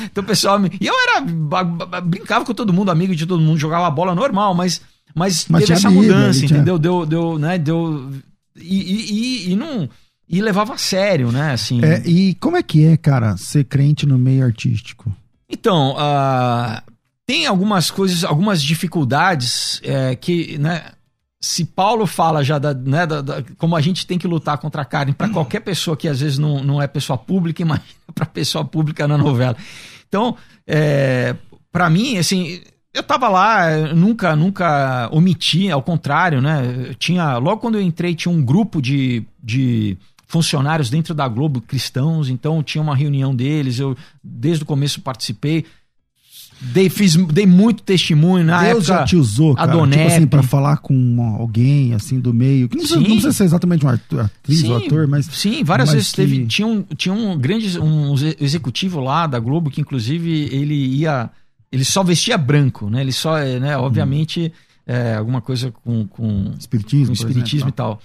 [0.06, 0.60] Então o pessoal.
[0.60, 0.72] Me...
[0.80, 1.22] E eu era.
[2.02, 4.82] brincava com todo mundo, amigo de todo mundo, jogava bola normal, mas.
[5.14, 6.80] Mas, mas teve essa Bíblia, mudança, entendeu?
[6.80, 7.58] Deu, deu, né?
[7.58, 8.10] Deu.
[8.56, 9.90] E, e, e, e não
[10.30, 11.52] e levava a sério, né?
[11.52, 11.84] Assim.
[11.84, 15.14] É, e como é que é, cara, ser crente no meio artístico?
[15.52, 16.82] Então, uh,
[17.26, 20.92] tem algumas coisas, algumas dificuldades é, que, né?
[21.44, 24.84] Se Paulo fala já da, né, da, da, como a gente tem que lutar contra
[24.84, 28.28] a carne para qualquer pessoa que às vezes não, não é pessoa pública, imagina para
[28.28, 29.58] pessoa pública na novela.
[30.08, 30.38] Então,
[30.68, 31.36] é,
[31.72, 32.62] para mim, assim,
[32.94, 36.90] eu tava lá, nunca, nunca omiti, ao contrário, né?
[36.90, 39.98] Eu tinha, logo quando eu entrei, tinha um grupo de, de
[40.32, 45.66] funcionários dentro da Globo cristãos, então tinha uma reunião deles, eu desde o começo participei.
[46.62, 49.00] Dei, fiz, dei muito testemunho na Deus época.
[49.00, 52.70] já te usou, cara, tipo assim, pra falar com alguém, assim, do meio.
[52.70, 55.26] Que não, precisa, não precisa ser exatamente um atriz sim, ou ator, mas...
[55.26, 56.16] Sim, várias mas vezes que...
[56.18, 56.46] teve...
[56.46, 61.32] Tinha um, tinha um grande um executivo lá da Globo que, inclusive, ele ia...
[61.72, 63.02] Ele só vestia branco, né?
[63.02, 64.94] Ele só, né, obviamente, hum.
[64.94, 66.06] é, alguma coisa com...
[66.06, 68.02] com espiritismo, com espiritismo exemplo, e tal.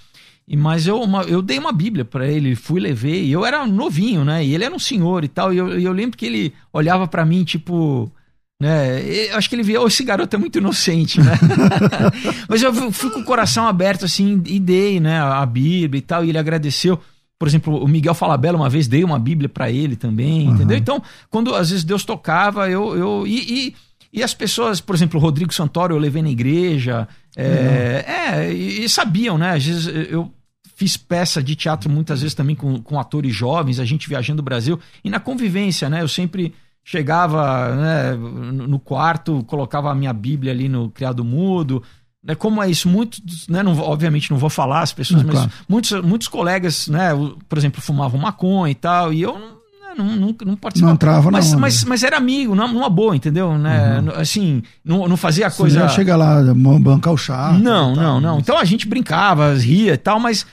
[0.47, 3.65] E, mas eu, uma, eu dei uma Bíblia para ele, fui, levei, e eu era
[3.67, 4.45] novinho, né?
[4.45, 7.25] E ele era um senhor e tal, e eu, eu lembro que ele olhava para
[7.25, 8.09] mim, tipo,
[8.61, 9.01] né?
[9.29, 11.33] Eu acho que ele via, oh, esse garoto é muito inocente, né?
[12.47, 16.23] mas eu fui com o coração aberto, assim, e dei, né, a Bíblia e tal,
[16.23, 16.97] e ele agradeceu.
[17.37, 20.55] Por exemplo, o Miguel Falabella uma vez dei uma Bíblia para ele também, uhum.
[20.55, 20.77] entendeu?
[20.77, 22.97] Então, quando às vezes Deus tocava, eu.
[22.97, 23.75] eu e, e,
[24.13, 28.85] e as pessoas, por exemplo, o Rodrigo Santoro eu levei na igreja, é, é e,
[28.85, 29.51] e, sabiam, né?
[29.51, 30.33] Às vezes eu
[30.77, 34.45] Fiz peça de teatro muitas vezes também com, com atores jovens, a gente viajando o
[34.45, 34.79] Brasil.
[35.03, 36.03] E na convivência, né?
[36.03, 41.81] Eu sempre chegava né, no quarto, colocava a minha Bíblia ali no criado mudo.
[42.23, 42.87] Né, como é isso?
[42.87, 45.51] Muitos, né, não, obviamente não vou falar as pessoas, não, mas claro.
[45.67, 47.09] muitos, muitos colegas, né,
[47.49, 50.91] por exemplo, fumavam maconha e tal, e eu não, né, não, não, não participava.
[50.91, 51.59] Não entrava, mas, não.
[51.59, 53.57] Mas, mas era amigo, numa boa, entendeu?
[53.57, 53.99] Né?
[53.99, 54.11] Uhum.
[54.11, 55.89] Assim, não, não fazia coisa.
[55.89, 56.41] Você chega lá,
[56.79, 57.51] bancar o chá.
[57.51, 58.37] Não, não, não.
[58.37, 60.45] Então a gente brincava, ria e tal, mas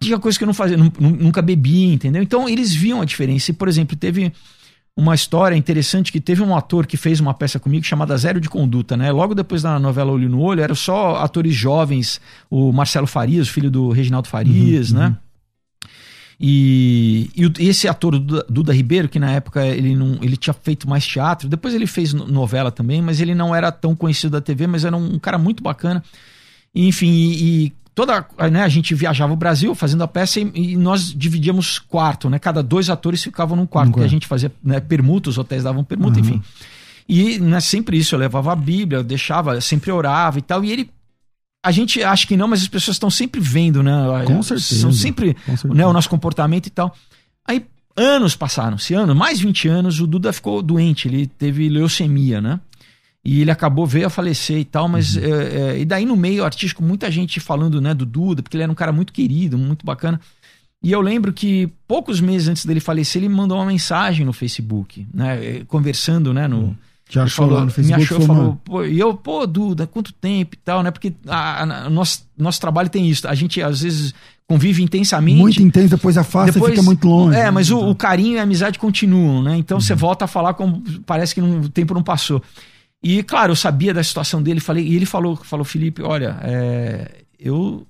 [0.00, 2.22] tinha coisa que eu não fazia, nunca bebia, entendeu?
[2.22, 3.50] Então eles viam a diferença.
[3.50, 4.32] E, por exemplo, teve
[4.98, 8.48] uma história interessante que teve um ator que fez uma peça comigo chamada Zero de
[8.48, 9.12] Conduta, né?
[9.12, 12.20] Logo depois da novela Olho no Olho, eram só atores jovens,
[12.50, 15.06] o Marcelo Farias, filho do Reginaldo Farias, uhum, né?
[15.06, 15.16] Uhum.
[16.40, 20.88] E, e, esse ator, Duda, Duda, Ribeiro, que na época ele, não, ele tinha feito
[20.88, 24.66] mais teatro, depois ele fez novela também, mas ele não era tão conhecido da TV,
[24.66, 26.02] mas era um, cara muito bacana.
[26.74, 30.76] enfim, e, e toda né, a gente viajava o Brasil fazendo a peça e, e,
[30.76, 32.38] nós dividíamos quarto, né?
[32.38, 35.82] Cada dois atores ficavam num quarto, porque a gente fazia né, permuta, os hotéis davam
[35.82, 36.24] permuta, uhum.
[36.24, 36.42] enfim.
[37.08, 40.64] E né, sempre isso, eu levava a Bíblia, eu deixava, sempre orava e tal.
[40.64, 40.90] E ele.
[41.60, 43.92] A gente acha que não, mas as pessoas estão sempre vendo, né?
[44.24, 44.80] Com certeza.
[44.80, 45.74] São sempre certeza.
[45.74, 46.94] Né, o nosso comportamento e tal.
[47.44, 52.60] Aí anos passaram-se, anos, mais 20 anos, o Duda ficou doente, ele teve leucemia, né?
[53.30, 55.14] E ele acabou, veio a falecer e tal, mas.
[55.14, 55.22] Uhum.
[55.22, 55.28] É,
[55.74, 58.72] é, e daí no meio artístico, muita gente falando né, do Duda, porque ele era
[58.72, 60.18] um cara muito querido, muito bacana.
[60.82, 64.32] E eu lembro que poucos meses antes dele falecer, ele me mandou uma mensagem no
[64.32, 65.62] Facebook, né?
[65.66, 66.48] Conversando, né?
[66.48, 66.76] No, uhum.
[67.06, 67.98] Te achou falou, lá no Facebook?
[67.98, 70.90] Me achou, falou, pô, e eu, pô, Duda, quanto tempo e tal, né?
[70.90, 73.28] Porque a, a, nosso, nosso trabalho tem isso.
[73.28, 74.14] A gente, às vezes,
[74.46, 75.36] convive intensamente.
[75.36, 77.36] Muito intenso, depois afasta depois, e fica muito longe.
[77.36, 79.54] É, mas o, o, carinho e a amizade continuam, né?
[79.58, 79.82] Então uhum.
[79.82, 82.42] você volta a falar como parece que não, o tempo não passou.
[83.02, 87.24] E, claro, eu sabia da situação dele, falei, e ele falou, falou, Felipe, olha, é,
[87.38, 87.86] eu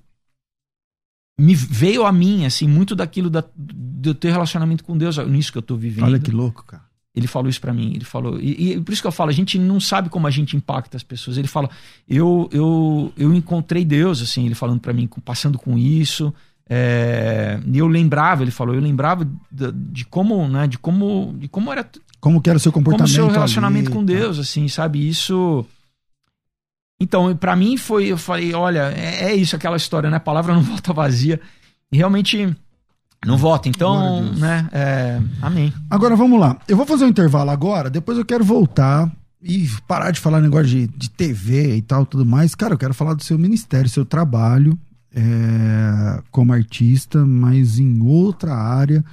[1.39, 5.57] me veio a mim, assim, muito daquilo da, do teu relacionamento com Deus, nisso que
[5.57, 6.05] eu tô vivendo.
[6.05, 6.83] Olha que louco, cara.
[7.15, 9.33] Ele falou isso para mim, ele falou, e, e, por isso que eu falo, a
[9.33, 11.37] gente não sabe como a gente impacta as pessoas.
[11.37, 11.69] Ele fala,
[12.07, 16.33] eu eu, eu encontrei Deus, assim, ele falando para mim, passando com isso,
[16.69, 21.47] é, e eu lembrava, ele falou, eu lembrava de, de, como, né, de como, de
[21.47, 23.15] como era como que era o seu comportamento?
[23.15, 24.41] Como seu relacionamento ali, com Deus, tá.
[24.43, 25.07] assim, sabe?
[25.07, 25.65] Isso.
[27.01, 30.17] Então, para mim foi, eu falei, olha, é, é, isso, aquela história, né?
[30.17, 31.39] A palavra não volta vazia.
[31.91, 32.55] E realmente
[33.25, 33.69] não volta.
[33.69, 34.69] Então, né?
[34.71, 35.73] É, amém.
[35.89, 36.57] Agora vamos lá.
[36.67, 39.09] Eu vou fazer um intervalo agora, depois eu quero voltar
[39.41, 42.53] e parar de falar negócio de, de TV e tal, tudo mais.
[42.53, 44.77] Cara, eu quero falar do seu ministério, seu trabalho
[45.15, 49.03] é, como artista, mas em outra área.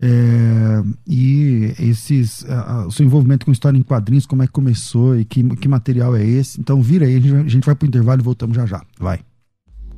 [0.00, 5.18] É, e esses uh, o seu envolvimento com história em quadrinhos, como é que começou
[5.18, 6.60] e que, que material é esse.
[6.60, 8.82] Então vira aí, a gente, a gente vai pro intervalo e voltamos já já.
[8.98, 9.20] Vai.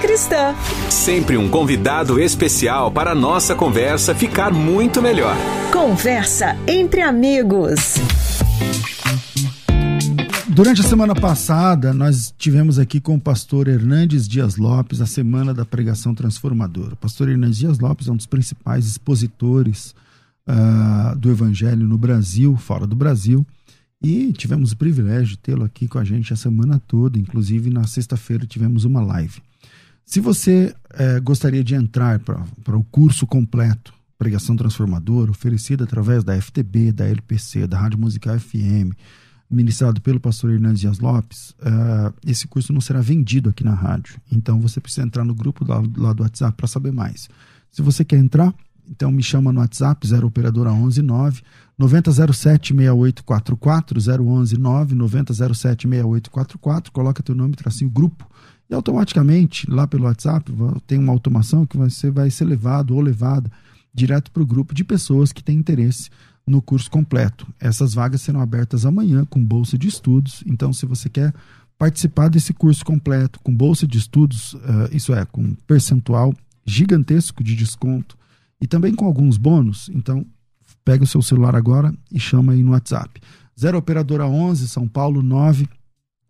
[0.00, 0.54] Cristã.
[0.90, 5.36] Sempre um convidado especial para a nossa conversa ficar muito melhor.
[5.72, 7.96] Conversa entre amigos.
[10.56, 15.52] Durante a semana passada, nós tivemos aqui com o pastor Hernandes Dias Lopes a Semana
[15.52, 16.94] da Pregação Transformadora.
[16.94, 19.94] O pastor Hernandes Dias Lopes é um dos principais expositores
[20.48, 23.46] uh, do Evangelho no Brasil, fora do Brasil,
[24.02, 27.86] e tivemos o privilégio de tê-lo aqui com a gente a semana toda, inclusive na
[27.86, 29.42] sexta-feira tivemos uma live.
[30.06, 36.40] Se você uh, gostaria de entrar para o curso completo, Pregação Transformadora, oferecido através da
[36.40, 38.94] FTB, da LPC, da Rádio Musical FM,
[39.50, 44.20] ministrado pelo pastor Hernandes Dias Lopes, uh, esse curso não será vendido aqui na rádio.
[44.30, 47.28] Então você precisa entrar no grupo lá, lá do WhatsApp para saber mais.
[47.72, 48.54] Se você quer entrar,
[48.88, 51.42] então me chama no WhatsApp 0 operadora 11 9
[51.76, 58.24] 9007 6844 011 9 9007 6844, coloca teu nome, tracinho grupo
[58.68, 60.52] e automaticamente lá pelo WhatsApp
[60.86, 63.50] tem uma automação que você vai ser levado ou levada
[63.94, 66.10] direto para o grupo de pessoas que têm interesse
[66.46, 67.46] no curso completo.
[67.58, 70.44] Essas vagas serão abertas amanhã com bolsa de estudos.
[70.46, 71.34] Então, se você quer
[71.78, 77.54] participar desse curso completo com bolsa de estudos, uh, isso é, com percentual gigantesco de
[77.54, 78.16] desconto
[78.60, 80.26] e também com alguns bônus, então
[80.84, 83.20] pega o seu celular agora e chama aí no WhatsApp.
[83.58, 85.68] 0 Operadora 11, São Paulo 9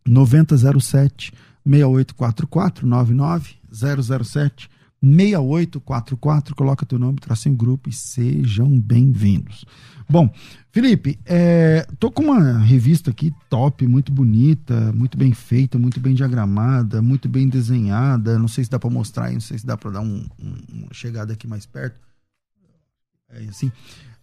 [0.07, 1.33] 9007
[1.67, 4.71] 6844 99 007
[5.03, 9.65] 6844, coloca teu nome, tracinho grupo e sejam bem-vindos.
[10.09, 10.33] Bom,
[10.71, 16.15] Felipe, é, tô com uma revista aqui top, muito bonita, muito bem feita, muito bem
[16.15, 18.39] diagramada, muito bem desenhada.
[18.39, 20.55] Não sei se dá para mostrar aí, não sei se dá para dar um, um,
[20.73, 22.01] uma chegada aqui mais perto.
[23.29, 23.71] É assim.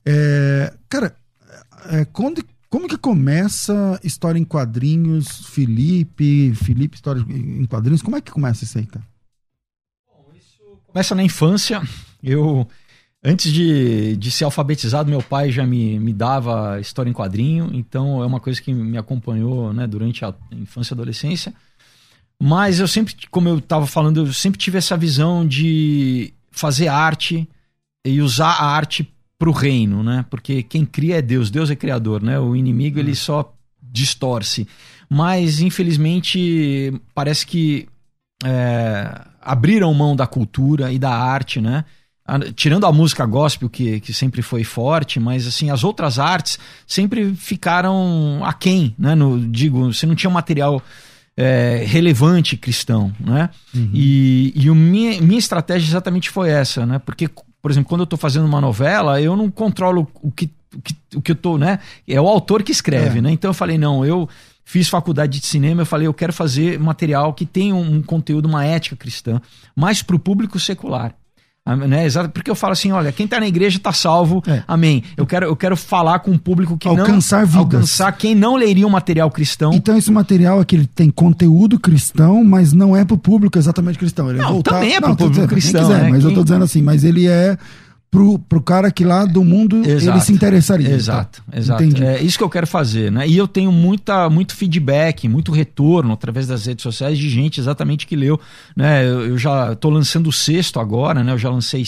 [0.05, 1.15] É, cara,
[1.91, 8.01] é, quando, como que começa história em quadrinhos, Felipe, Felipe, história em quadrinhos?
[8.01, 9.05] Como é que começa isso aí, cara?
[10.87, 11.83] Começa na infância.
[12.23, 12.67] Eu,
[13.23, 18.23] antes de, de ser alfabetizado, meu pai já me, me dava história em quadrinho, então
[18.23, 21.53] é uma coisa que me acompanhou né, durante a infância e adolescência.
[22.41, 27.47] Mas eu sempre, como eu estava falando, eu sempre tive essa visão de fazer arte
[28.03, 29.12] e usar a arte
[29.43, 30.23] para o reino, né?
[30.29, 32.39] Porque quem cria é Deus, Deus é criador, né?
[32.39, 34.65] O inimigo ele só distorce.
[35.09, 37.85] Mas infelizmente parece que
[38.41, 41.83] é, abriram mão da cultura e da arte, né?
[42.55, 47.35] Tirando a música gospel, que, que sempre foi forte, mas assim, as outras artes sempre
[47.35, 49.13] ficaram aquém, né?
[49.13, 50.81] No, digo, você não tinha material
[51.35, 53.49] é, relevante cristão, né?
[53.75, 53.91] Uhum.
[53.93, 56.97] E, e o minha, minha estratégia exatamente foi essa, né?
[56.97, 57.29] Porque,
[57.63, 60.95] por exemplo, quando eu estou fazendo uma novela, eu não controlo o que, o que,
[61.15, 61.79] o que eu tô, né?
[62.05, 63.21] É o autor que escreve, é.
[63.21, 63.31] né?
[63.31, 64.27] Então eu falei, não, eu
[64.65, 68.49] fiz faculdade de cinema, eu falei, eu quero fazer material que tenha um, um conteúdo,
[68.49, 69.41] uma ética cristã,
[69.73, 71.15] mais para o público secular.
[71.65, 72.05] Né?
[72.05, 74.63] Exato, porque eu falo assim, olha, quem está na igreja está salvo, é.
[74.67, 75.01] amém.
[75.15, 77.59] Eu quero, eu quero falar com um público que alcançar não vidas.
[77.75, 79.71] alcançar quem não leria um material cristão.
[79.73, 83.97] Então esse material aqui ele tem conteúdo cristão, mas não é para o público exatamente
[83.97, 84.29] cristão.
[84.29, 84.71] Ele não, voltar...
[84.71, 85.83] também é para o público cristão.
[85.83, 86.09] Quiser, né?
[86.09, 86.23] Mas quem...
[86.25, 87.57] eu estou dizendo assim, mas ele é
[88.13, 90.89] pro, pro cara que lá do mundo exato, ele se interessaria.
[90.89, 91.57] Exato, tá?
[91.57, 91.83] exato.
[91.83, 92.05] Entendi.
[92.05, 93.27] É isso que eu quero fazer, né?
[93.27, 98.05] E eu tenho muita, muito feedback, muito retorno através das redes sociais de gente exatamente
[98.05, 98.39] que leu,
[98.75, 99.03] né?
[99.03, 101.31] Eu, eu já estou lançando o sexto agora, né?
[101.31, 101.83] Eu já lancei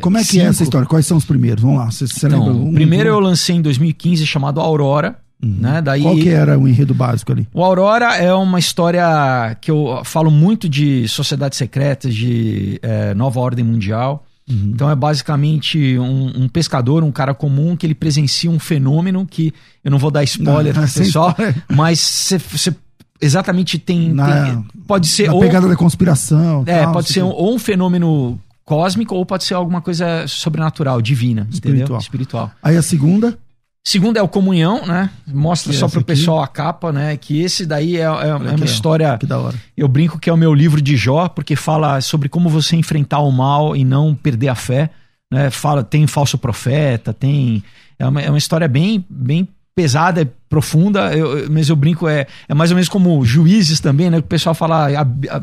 [0.00, 0.46] Como é que cinco.
[0.46, 0.88] é essa história?
[0.88, 1.62] Quais são os primeiros?
[1.62, 2.54] Vamos lá, você, você então, lembra?
[2.54, 3.12] Um, primeiro um...
[3.12, 5.58] eu lancei em 2015 chamado Aurora, Uhum.
[5.60, 5.80] Né?
[5.80, 7.46] Daí, Qual que era o enredo básico ali?
[7.54, 13.38] O Aurora é uma história que eu falo muito de sociedades secretas, de é, nova
[13.38, 14.26] ordem mundial.
[14.48, 14.70] Uhum.
[14.74, 19.52] Então é basicamente um, um, pescador, um cara comum, que ele presencia um fenômeno que
[19.84, 21.36] eu não vou dar spoiler não, pro pessoal,
[21.68, 22.74] mas você
[23.20, 26.62] exatamente tem, Na- tem- pode ser ou pegada da conspiração.
[26.66, 30.26] é, tal, pode não ser um, ou um fenômeno cósmico ou pode ser alguma coisa
[30.26, 31.74] sobrenatural, divina, entendeu?
[31.74, 32.00] Espiritual.
[32.00, 32.50] Espiritual.
[32.62, 33.38] Aí a segunda,
[33.86, 35.08] Segundo é o Comunhão, né?
[35.26, 36.06] Mostra Que é só essa pro aqui?
[36.08, 37.16] pessoal a capa, né?
[37.16, 39.16] Que esse daí é, é- é uma história.
[39.18, 39.56] que da hora.
[39.76, 43.20] Eu brinco que é o meu livro de Jó, porque fala sobre como você enfrentar
[43.20, 44.90] o mal e não perder a fé.
[45.32, 45.48] Né?
[45.50, 47.62] Fala, tem falso profeta, tem.
[47.98, 49.48] É uma, é uma história bem, bem
[49.82, 53.78] pesada, é profunda, eu- eu- mas eu brinco, é, é mais ou menos como juízes
[53.78, 54.18] também, né?
[54.18, 55.42] O pessoal fala a- a-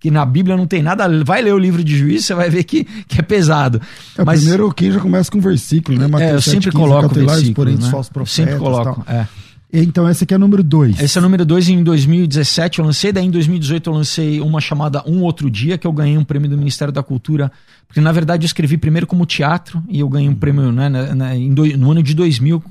[0.00, 1.06] que na Bíblia não tem nada.
[1.22, 3.78] Vai ler o livro de juízes, você vai ver que, que é pesado.
[4.16, 6.06] É, Mas- primeiro aqui já começa com um versículo, né?
[6.06, 7.90] É, Mateus eu sempre 7,15, coloco o cautelares, versículo, porém, né?
[7.90, 8.34] falsos Eu profetas.
[8.34, 9.14] sempre coloco, tal.
[9.14, 9.26] é.
[9.70, 10.98] Então, esse aqui é número dois.
[10.98, 14.62] Esse é o número 2 em 2017 eu lancei, daí em 2018 eu lancei uma
[14.62, 17.52] chamada Um Outro Dia, que eu ganhei um prêmio do Ministério da Cultura,
[17.86, 21.14] porque na verdade eu escrevi primeiro como teatro e eu ganhei um prêmio né, na-
[21.14, 22.62] na- em do- no ano de 2000,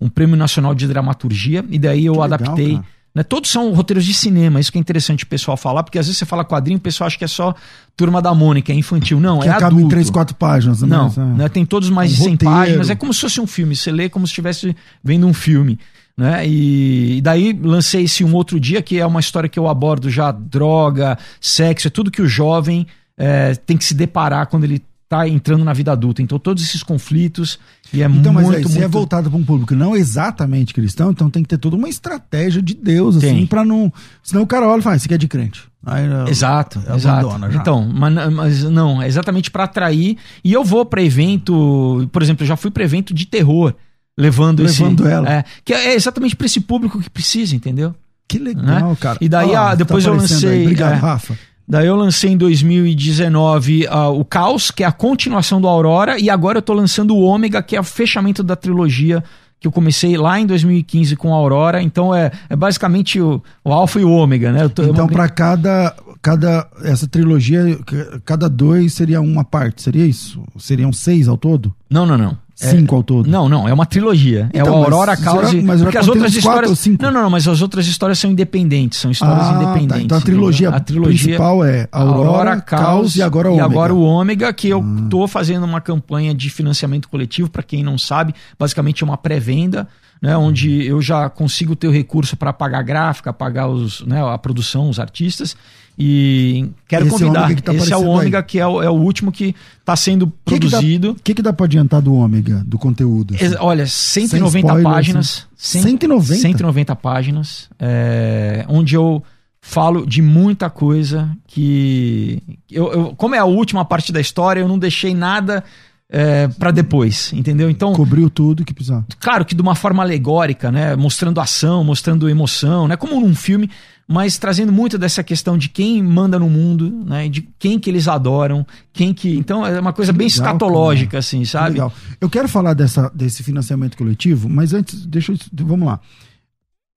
[0.00, 2.72] um prêmio nacional de dramaturgia, e daí eu Que legal, adaptei.
[2.74, 2.84] cara.
[3.14, 6.06] né, todos são roteiros de cinema, isso que é interessante o pessoal falar, porque às
[6.06, 7.54] vezes você fala quadrinho, o pessoal acha que é só
[7.96, 9.20] Turma da Mônica, é infantil.
[9.20, 9.86] Não, Que é acaba adulto.
[9.86, 10.82] em três, quatro páginas.
[10.82, 10.88] né?
[10.88, 11.24] Não, Mas, é.
[11.24, 12.54] né, tem todos mais Um de 100 roteiro.
[12.54, 12.90] páginas.
[12.90, 13.76] É como se fosse um filme.
[13.76, 14.74] Você lê como se estivesse
[15.04, 15.78] vendo um filme.
[16.16, 16.46] Né?
[16.46, 20.10] E, e daí lancei esse um outro dia, que é uma história que eu abordo
[20.10, 22.86] já droga, sexo, é tudo que o jovem
[23.16, 26.22] eh, tem que se deparar quando ele está entrando na vida adulta.
[26.22, 27.58] Então, todos esses conflitos.
[27.92, 28.84] E é Então, mas muito, aí, se muito...
[28.84, 32.62] é voltado para um público não exatamente cristão, então tem que ter toda uma estratégia
[32.62, 33.46] de Deus, assim, Tem.
[33.46, 33.92] para não.
[34.22, 35.68] Senão o cara olha e fala, "Ah, isso aqui é de crente.
[35.84, 37.28] Aí, Exato, eu exato.
[37.54, 40.16] Então, mas, mas não, é exatamente para atrair.
[40.44, 43.74] E eu vou para evento, por exemplo, eu já fui para evento de terror,
[44.18, 45.30] levando, Levando esse, ela.
[45.30, 47.94] É, que é exatamente para esse público que precisa, entendeu?
[48.28, 48.96] Que legal, Né?
[49.00, 49.18] cara.
[49.20, 50.96] E daí, Ó, ah, depois eu aparecendo lancei, Obrigado, é.
[50.96, 51.38] Rafa.
[51.66, 56.28] Daí eu lancei em 2019 ah, o Caos, que é a continuação do Aurora, e
[56.30, 59.22] agora eu tô lançando o Ômega, que é o fechamento da trilogia
[59.58, 61.82] que eu comecei lá em 2015 com a Aurora.
[61.82, 64.62] Então é, é basicamente o, o Alpha e o Ômega, né?
[64.64, 66.66] Eu tô- Então, uma- para cada, cada.
[66.82, 67.78] Essa trilogia,
[68.24, 70.42] cada dois seria uma parte, seria isso?
[70.58, 71.74] Seriam seis ao todo?
[71.90, 72.38] Não, não, não.
[72.62, 73.28] É- Cinco ao todo?
[73.28, 74.50] Não, não, é uma trilogia.
[74.52, 75.62] é Então, o Aurora, mas Caos será- e...
[75.62, 76.86] mas porque as outras histórias...
[77.00, 79.62] Não, não, não, mas as outras histórias são independentes, são histórias Ah, tá.
[79.62, 80.04] independentes.
[80.04, 83.64] Então a trilogia, a trilogia principal é Aurora, Caos e agora e Ômega.
[83.64, 85.06] agora o Ômega, que eu Ah.
[85.08, 89.88] tô fazendo uma campanha de financiamento coletivo, para quem não sabe, basicamente é uma pré-venda,
[90.20, 94.22] né, onde eu já consigo ter o recurso para pagar a gráfica, pagar os, né,
[94.22, 95.56] a produção, os artistas.
[96.02, 97.44] E quero Esse convidar.
[97.44, 98.18] Ômega tá Esse é o aparecendo aí.
[98.20, 101.10] Ômega, que é o, é o último que está sendo que produzido.
[101.10, 103.34] O que, que dá pra adiantar do Ômega, do conteúdo?
[103.34, 103.54] assim?
[103.60, 105.46] Olha, 190 spoiler, páginas.
[105.58, 105.80] assim.
[105.80, 106.40] 100 190?
[106.40, 107.68] 190 páginas.
[107.78, 109.22] é, onde eu
[109.60, 112.42] falo de muita coisa que.
[112.70, 115.62] Eu, eu- como é a última parte da história, eu não deixei nada
[116.08, 117.68] é, para depois, entendeu?
[117.68, 119.04] Então, Cobriu tudo que precisava.
[119.20, 120.96] claro que de uma forma alegórica, né?
[120.96, 122.96] Mostrando ação, mostrando emoção, né?
[122.96, 123.68] Como num filme,
[124.12, 127.28] mas trazendo muito dessa questão de quem manda no mundo, né?
[127.28, 129.36] De quem que eles adoram, quem que.
[129.36, 131.18] Então é uma coisa Que bem legal, escatológica, cara.
[131.20, 131.70] assim, Que sabe?
[131.74, 131.92] Legal.
[132.20, 135.38] Eu quero falar dessa, desse financiamento coletivo, mas antes, deixa eu.
[135.64, 136.00] Vamos lá.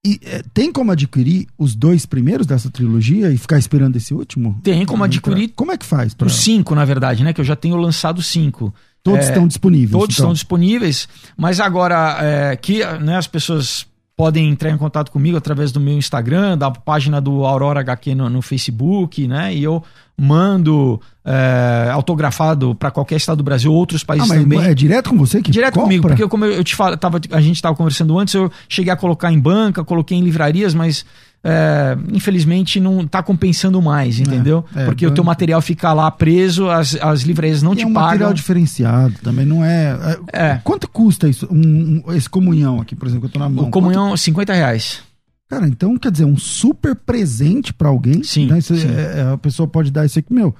[0.05, 4.59] E, é, tem como adquirir os dois primeiros dessa trilogia e ficar esperando esse último?
[4.61, 6.13] Tem como adquirir Como é que faz?
[6.13, 7.31] pra- Os cinco, na verdade, né?
[7.31, 8.73] Que eu já tenho lançado cinco.
[9.01, 9.91] Todos É, estão disponíveis.
[9.91, 10.25] Todos então.
[10.25, 11.07] estão disponíveis,
[11.37, 13.85] mas agora é, que né, as pessoas
[14.15, 18.29] podem entrar em contato comigo através do meu Instagram, da página do Aurora HQ no,
[18.29, 19.53] no Facebook, né?
[19.53, 19.83] E eu
[20.15, 24.63] mando é, autografado para qualquer estado do Brasil, outros Ah, países mas também.
[24.63, 25.85] é direto com você que Direto compra?
[25.87, 28.93] comigo, porque como eu, eu te falo, tava, a gente estava conversando antes, eu cheguei
[28.93, 31.05] a colocar em banca, coloquei em livrarias, mas
[31.43, 34.63] é, infelizmente não está compensando mais, entendeu?
[34.75, 37.83] é, porque o teu banca- material fica lá preso, as, as livrarias não E te
[37.83, 38.33] é um material pagam.
[38.33, 39.97] diferenciado, também não é.
[40.33, 40.61] é- É.
[40.63, 41.47] Quanto custa isso?
[41.51, 43.65] Um, um- esse comunhão aqui, por exemplo, que eu tô na mão.
[43.65, 45.01] O comunhão, 50 reais.
[45.01, 45.13] Quanto-
[45.49, 48.23] cara, então quer dizer, um super presente pra alguém.
[48.23, 48.57] Sim, né?
[48.59, 48.87] Isso, sim.
[48.87, 50.55] é- é, a pessoa pode dar isso aqui, meu.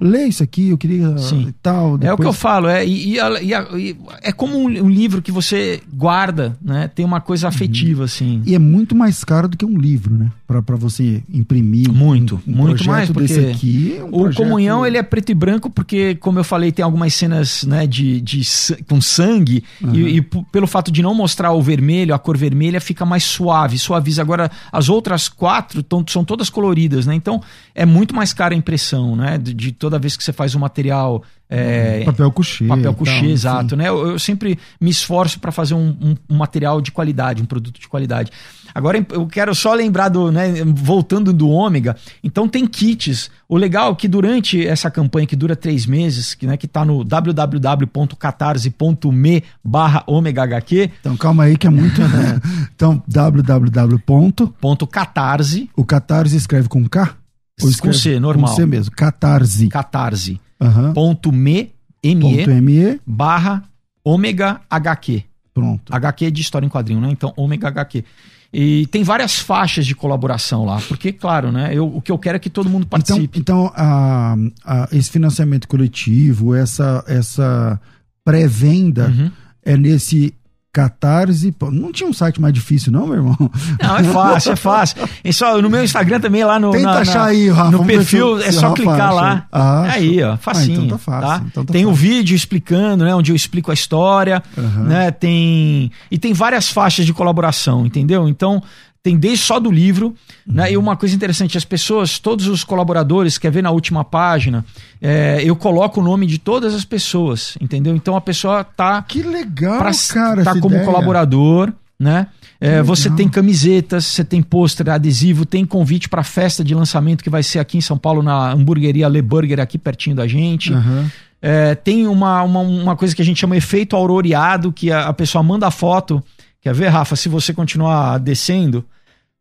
[0.00, 1.46] Lê isso aqui, eu queria Sim.
[1.48, 1.90] e tal.
[1.90, 3.52] É o que depois- eu falo, é, e, e e
[3.90, 6.86] e é como um, um livro que você guarda, né?
[6.94, 8.40] Tem uma coisa afetiva, assim.
[8.46, 10.30] E é muito mais caro do que um livro, né?
[10.46, 11.90] Pra, pra você imprimir.
[11.90, 13.96] um- Muito, um muito projeto mais, porque aqui.
[13.98, 16.84] é um O projeto- Comunhão, ele é preto e branco porque, como eu falei, tem
[16.84, 18.42] algumas cenas né, de, de
[18.88, 22.80] com sangue e, e p- pelo fato de não mostrar o vermelho, a cor vermelha
[22.80, 24.22] fica mais suave, suaviza.
[24.22, 27.16] Agora, as outras quatro tão- são todas coloridas, né?
[27.16, 27.42] Então,
[27.74, 29.36] é muito mais cara a impressão, né?
[29.38, 31.22] De, de toda vez que você faz um material.
[31.48, 32.66] É, papel couché.
[32.66, 33.74] Papel couché, exato.
[33.74, 33.88] Né?
[33.88, 37.80] Eu, eu, sempre me esforço para fazer um, um, um, material de qualidade, um produto
[37.80, 38.30] de qualidade.
[38.74, 43.30] Agora eu quero só lembrar do, né, voltando do ômega, então tem kits.
[43.48, 46.84] O legal é que durante essa campanha que dura três meses, que, né, que tá
[46.84, 50.90] no www.catarse.me barra HQ.
[51.00, 52.02] Então calma aí que é muito.
[52.02, 52.38] Né?
[52.76, 55.70] então www.catarse.
[55.74, 57.16] O Catarse escreve com K?
[57.62, 58.50] Ou com C, normal.
[58.50, 58.94] Com C mesmo.
[58.94, 59.68] Catarse.
[59.68, 60.40] Catarse.
[60.60, 60.92] Uhum.
[60.92, 61.70] Ponto me,
[62.02, 63.62] M Ponto ME barra
[64.04, 65.24] ômega HQ.
[65.52, 65.92] Pronto.
[65.94, 67.10] HQ é de história em quadrinho, né?
[67.10, 68.04] Então, ômega HQ.
[68.52, 71.70] E tem várias faixas de colaboração lá, porque, claro, né?
[71.74, 73.38] Eu, o que eu quero é que todo mundo então, participe.
[73.38, 77.78] Então, então a, a, esse financiamento coletivo, essa, essa
[78.24, 79.30] pré-venda Uhum.
[79.62, 80.32] é nesse
[80.78, 81.54] Catarse.
[81.72, 83.36] Não tinha um site mais difícil, não, meu irmão?
[83.82, 85.08] Não, é fácil, é fácil.
[85.24, 87.70] É só, no meu Instagram também, lá no, Tenta na- na- achar aí, Rafa.
[87.72, 89.12] no perfil, é só clicar acha.
[89.12, 89.46] lá.
[89.50, 90.80] Ah, aí, ó, facinho.
[90.82, 91.46] Ah, então tá fácil.
[91.48, 92.08] então tá tem o fácil.
[92.08, 93.14] vídeo explicando, né?
[93.14, 94.84] Onde eu explico a história, Aham.
[94.84, 95.10] né?
[95.10, 95.90] Tem.
[96.10, 98.28] E tem várias faixas de colaboração, entendeu?
[98.28, 98.62] Então.
[99.08, 100.14] Tem desde só do livro,
[100.46, 100.70] né?
[100.70, 100.82] E Uhum.
[100.82, 104.62] uma coisa interessante, as pessoas, todos os colaboradores, quer ver na última página,
[105.00, 107.96] é, eu coloco o nome de todas as pessoas, entendeu?
[107.96, 110.44] Então a pessoa tá Que legal, pra cara.
[110.44, 110.84] tá como ideia.
[110.84, 112.26] colaborador, né?
[112.60, 117.30] É, você tem camisetas, você tem pôster, adesivo, tem convite para festa de lançamento que
[117.30, 120.72] vai ser aqui em São Paulo na hamburgueria Le Burger aqui pertinho da gente.
[120.74, 121.10] Aham.
[121.40, 125.12] É, tem uma, uma, uma coisa que a gente chama efeito auroreado, que a, a
[125.14, 126.22] pessoa manda a foto.
[126.60, 127.14] Quer ver, Rafa?
[127.14, 128.84] Se você continuar descendo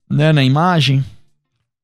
[0.10, 1.04] né, na imagem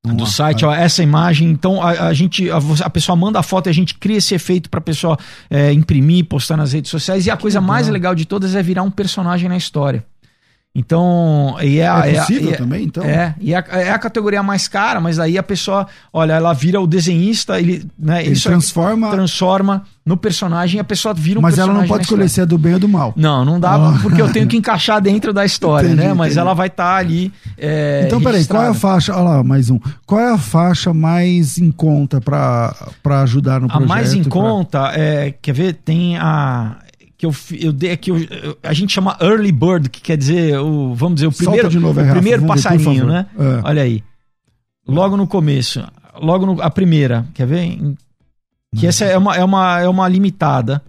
[0.05, 1.49] do Vamos lá, site, ó, essa imagem.
[1.49, 4.35] Então a, a gente, a, a pessoa manda a foto e a gente cria esse
[4.35, 5.17] efeito para a pessoa
[5.49, 7.25] é, imprimir, postar nas redes sociais.
[7.25, 7.73] E a coisa legal.
[7.73, 10.05] mais legal de todas é virar um personagem na história.
[10.75, 13.03] Então, e é, a- É é a- possível é- também, então?
[13.03, 16.51] É, e é a, é a categoria mais cara, mas aí a pessoa, olha, ela
[16.51, 21.43] vira o desenhista, ele, né, Ele transforma, transforma no personagem e a pessoa vira um
[21.43, 21.87] mas ela personagem.
[21.87, 23.13] não pode escolher se é do bem ou do mal.
[23.15, 23.99] Não, não dá, Ah.
[24.01, 26.13] porque eu tenho que encaixar dentro da história, Entendi, né?
[26.15, 26.39] Mas entendi.
[26.39, 27.31] ela vai estar ali.
[27.55, 29.13] é, Então, peraí, qual é a faixa?
[29.13, 29.79] Olha lá, mais um.
[30.07, 32.73] Qual é a faixa mais em conta pra
[33.21, 33.87] ajudar no A projeto?
[33.89, 35.73] mais em pra- conta, é, quer ver?
[35.85, 36.77] Tem a.
[37.23, 40.93] Que eu, eu dei aqui, eu- a gente chama early bird, que quer dizer, o,
[40.93, 43.25] vamos dizer, o primeiro, novo, o primeiro passarinho, né?
[43.39, 43.61] É.
[43.63, 44.03] Olha aí.
[44.85, 45.81] Logo no começo.
[46.21, 47.79] Logo no, a primeira, quer ver?
[48.75, 50.81] Que essa é uma, é, uma, é uma limitada.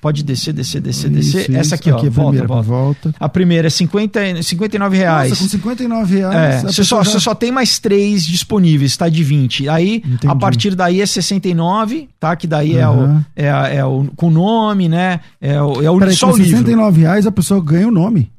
[0.00, 1.42] Pode descer, descer, descer, descer.
[1.42, 1.74] Isso, Essa isso.
[1.74, 1.96] aqui, ó.
[1.96, 2.68] Aqui é a volta, primeira, volta.
[2.68, 3.14] volta.
[3.20, 5.30] A primeira é 50, e- 59 reais.
[5.30, 6.64] Nossa, com 59 reais.
[6.64, 9.08] É, você só, já- você só tem mais três disponíveis, tá?
[9.08, 9.68] De 20.
[9.68, 10.26] Aí, Entendi.
[10.26, 12.34] a partir daí é 69, tá?
[12.34, 15.20] Que daí é, o, é, é o com nome, né?
[15.40, 16.50] É o, é o, Peraí, só o livro.
[16.58, 18.30] 69 reais a pessoa ganha o nome.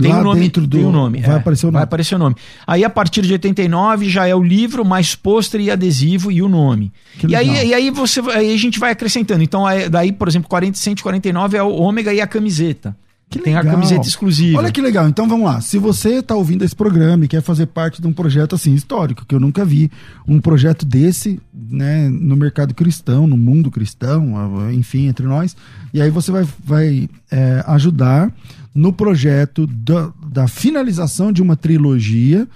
[0.00, 0.76] Tem Lá o nome, dentro do.
[0.76, 1.20] tem o nome.
[1.20, 1.84] Vai é, aparecer o Vai nome.
[1.84, 2.36] aparecer o nome.
[2.66, 6.48] Aí, a partir de 89, já é o livro, mais pôster e adesivo e o
[6.48, 6.92] nome.
[7.26, 9.42] E aí, e aí você aí a gente vai acrescentando.
[9.42, 12.96] Então, aí, daí, por exemplo, 40, 149 é o ômega e a camiseta.
[13.30, 13.74] Que Tem a legal.
[13.74, 14.56] camiseta exclusiva.
[14.58, 15.06] Olha que legal.
[15.06, 15.60] Então vamos lá.
[15.60, 19.26] Se você está ouvindo esse programa e quer fazer parte de um projeto assim histórico,
[19.26, 19.90] que eu nunca vi
[20.26, 24.32] um projeto desse, né, no mercado cristão, no mundo cristão,
[24.72, 25.54] enfim, entre nós.
[25.92, 28.32] E aí você vai, vai é, ajudar
[28.78, 32.46] no projeto da, da finalização de uma trilogia.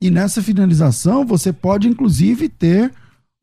[0.00, 2.92] E nessa finalização você pode inclusive ter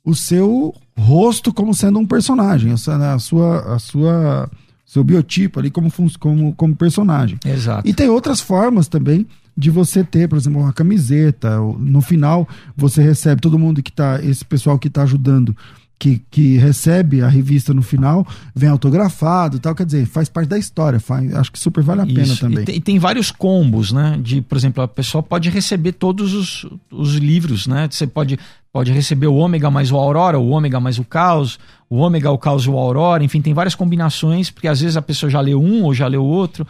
[0.05, 4.49] o seu rosto como sendo um personagem, a sua, a sua,
[4.85, 7.37] seu biotipo ali como, como, como personagem.
[7.45, 7.87] Exato.
[7.87, 11.57] E tem outras formas também de você ter, por exemplo, uma camiseta.
[11.77, 15.55] No final, você recebe todo mundo que tá, esse pessoal que tá ajudando,
[15.99, 18.25] que, que recebe a revista no final,
[18.55, 19.75] vem autografado e tal.
[19.75, 20.97] Quer dizer, faz parte da história.
[20.97, 22.39] Faz, acho que super vale a pena Isso.
[22.39, 22.63] também.
[22.63, 24.17] E tem, e tem vários combos, né?
[24.21, 27.89] De, por exemplo, a pessoa pode receber todos os, os livros, né?
[27.91, 28.39] Você pode,
[28.71, 32.37] pode receber o ômega mais o Aurora, o ômega mais o Caos, o ômega, o
[32.37, 35.61] Caos e o Aurora, enfim, tem várias combinações, porque às vezes a pessoa já leu
[35.61, 36.65] um ou já leu outro.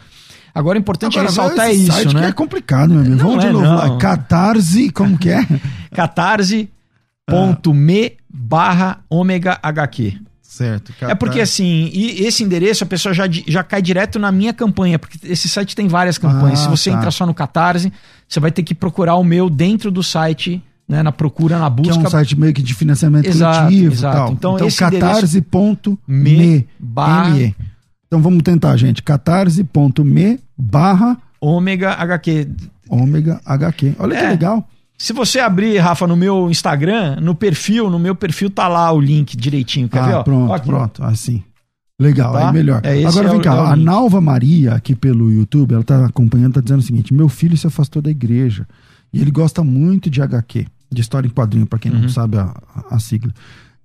[0.52, 2.30] Agora, o importante Agora, ressaltar é isso, site que né?
[2.30, 3.14] é complicado, meu amigo.
[3.14, 3.76] Não Vamos de é, novo não.
[3.76, 3.96] lá.
[3.96, 5.46] Catarse, como que é?
[5.94, 8.19] catarse.me
[8.50, 10.18] barra ômega HQ.
[10.42, 10.92] certo.
[11.02, 14.98] É porque assim, e esse endereço a pessoa já, já cai direto na minha campanha,
[14.98, 16.58] porque esse site tem várias campanhas.
[16.60, 16.96] Ah, Se você tá.
[16.96, 17.92] entrar só no Catarse,
[18.28, 21.80] você vai ter que procurar o meu dentro do site, né, na procura, na Que
[21.80, 22.06] é busca.
[22.08, 24.16] um site meio que de financiamento Exato, coletivo exato.
[24.16, 24.32] tal.
[24.32, 26.66] Então, Então, endereço- catarse.me.
[26.88, 27.54] ME.
[28.08, 29.02] Então vamos tentar, gente.
[29.04, 32.48] catarse.me barra ômega HQ.
[32.88, 33.94] ômega HQ.
[34.00, 34.28] Olha que É.
[34.30, 34.68] legal.
[35.02, 39.00] Se você abrir, Rafa, no meu Instagram, no perfil, no meu perfil tá lá o
[39.00, 39.88] link direitinho.
[39.88, 40.12] Quer ver?
[40.12, 40.22] ah, ó?
[40.22, 41.02] pronto, aqui, pronto.
[41.02, 41.42] Assim.
[41.98, 42.48] Legal, Tá?
[42.48, 42.82] aí melhor.
[42.84, 43.76] É, Agora é vem o- cá, é a.
[43.76, 47.66] Nalva Maria, aqui pelo YouTube, ela tá acompanhando, tá dizendo o seguinte: meu filho se
[47.66, 48.66] afastou da igreja
[49.10, 52.00] e ele gosta muito de HQ, de história em quadrinho, para quem Uhum.
[52.02, 52.54] não sabe a,
[52.90, 53.32] a sigla.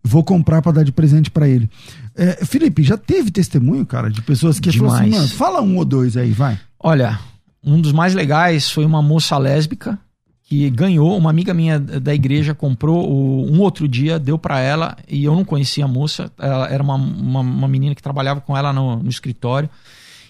[0.04, 1.70] Vou comprar para dar de presente para ele.
[2.14, 5.86] É, Felipe, já teve testemunho, cara, de pessoas que falaram assim, mano, fala um ou
[5.86, 6.60] dois aí, vai.
[6.78, 7.18] Olha,
[7.64, 9.98] um dos mais legais foi uma moça lésbica
[10.48, 14.96] que ganhou, uma amiga minha da igreja comprou o- um outro dia, deu pra ela,
[15.10, 18.56] e eu não conhecia a moça, ela era uma, uma, uma menina que trabalhava com
[18.56, 19.68] ela no, no escritório,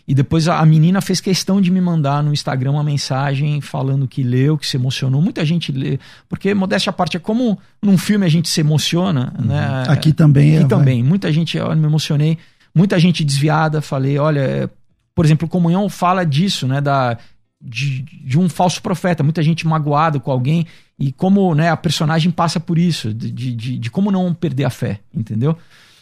[0.07, 4.07] e depois a, a menina fez questão de me mandar no Instagram uma mensagem falando
[4.07, 5.99] que leu, que se emocionou, muita gente lê,
[6.30, 9.84] porque modéstia à parte, é como num filme a gente se emociona, né?
[9.89, 10.59] Aqui também é.
[10.59, 10.70] Aqui vai.
[10.70, 11.03] também.
[11.03, 12.38] Muita gente, olha, me emocionei.
[12.74, 13.82] Muita gente desviada.
[13.82, 14.70] Falei, olha, é,
[15.16, 16.80] por exemplo, Comunhão fala disso, né?
[16.80, 17.18] Da,
[17.66, 19.24] de, de um falso profeta.
[19.24, 20.66] Muita gente magoada com alguém.
[20.97, 23.13] E como né, a personagem passa por isso.
[23.13, 25.57] De, de, de- como não perder a fé, entendeu?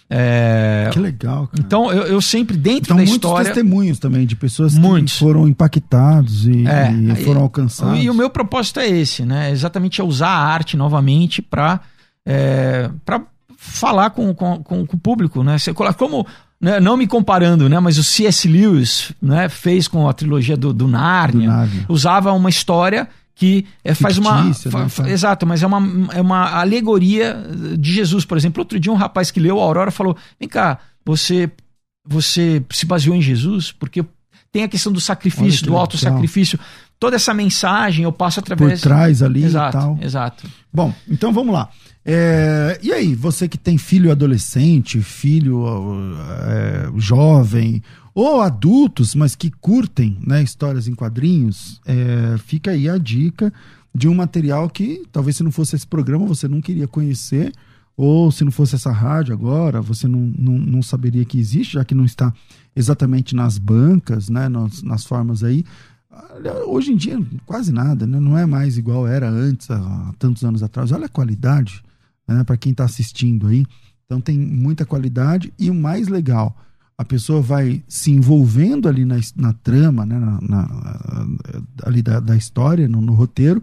[0.10, 1.64] É, Que legal, cara.
[1.66, 3.46] então, eu, eu sempre, dentro Então, da muitos história.
[3.46, 5.14] testemunhos também de pessoas Muitos.
[5.14, 8.04] que foram impactados e, É, e foram e- alcançados.
[8.04, 9.50] E o meu propósito é esse, né?
[9.50, 11.80] Exatamente é usar a arte novamente para
[13.06, 13.22] para
[13.58, 15.58] falar com, com, com, com o público, né?
[15.58, 16.28] Você coloca- Como
[16.64, 17.80] né, não me comparando, né?
[17.80, 18.48] Mas o C.S.
[18.48, 19.50] Lewis, né?
[19.50, 24.44] Fez com a trilogia do, do Nárnia, Do usava uma história que é, faz uma
[24.44, 27.36] Fictícia, fa- né, fa- exato, mas é uma, é uma alegoria
[27.78, 28.62] de Jesus, por exemplo.
[28.62, 31.52] Outro dia um rapaz que leu a Aurora falou: "Vem cá, você
[32.06, 34.04] você se baseou em Jesus porque
[34.52, 35.82] tem a questão do sacrifício, do legal.
[35.82, 36.60] auto sacrifício.
[37.00, 40.00] Toda essa mensagem eu passo Por através trás ali exato, e tal.
[40.02, 40.48] exato.
[40.72, 41.70] Bom, então vamos lá.
[42.06, 45.66] É, e aí, você que tem filho adolescente, filho
[46.42, 47.82] é, jovem,
[48.14, 53.52] ou adultos, mas que curtem né, histórias em quadrinhos, é, fica aí a dica
[53.96, 57.54] de um material que talvez se não fosse esse programa você não queria conhecer,
[57.96, 61.86] ou se não fosse essa rádio agora, você não, não, não saberia que existe, já
[61.86, 62.34] que não está
[62.76, 65.64] exatamente nas bancas, né, nas, nas formas aí.
[66.68, 68.20] Hoje em dia, quase nada, né?
[68.20, 70.92] não é mais igual era antes, há tantos anos atrás.
[70.92, 71.84] Olha a qualidade
[72.28, 72.44] né?
[72.44, 73.66] para quem está assistindo aí.
[74.06, 76.56] Então, tem muita qualidade e o mais legal,
[76.98, 80.20] a pessoa vai se envolvendo ali na, na trama, né?
[80.20, 81.28] na, na-
[81.84, 83.62] ali da, da história, no, no roteiro,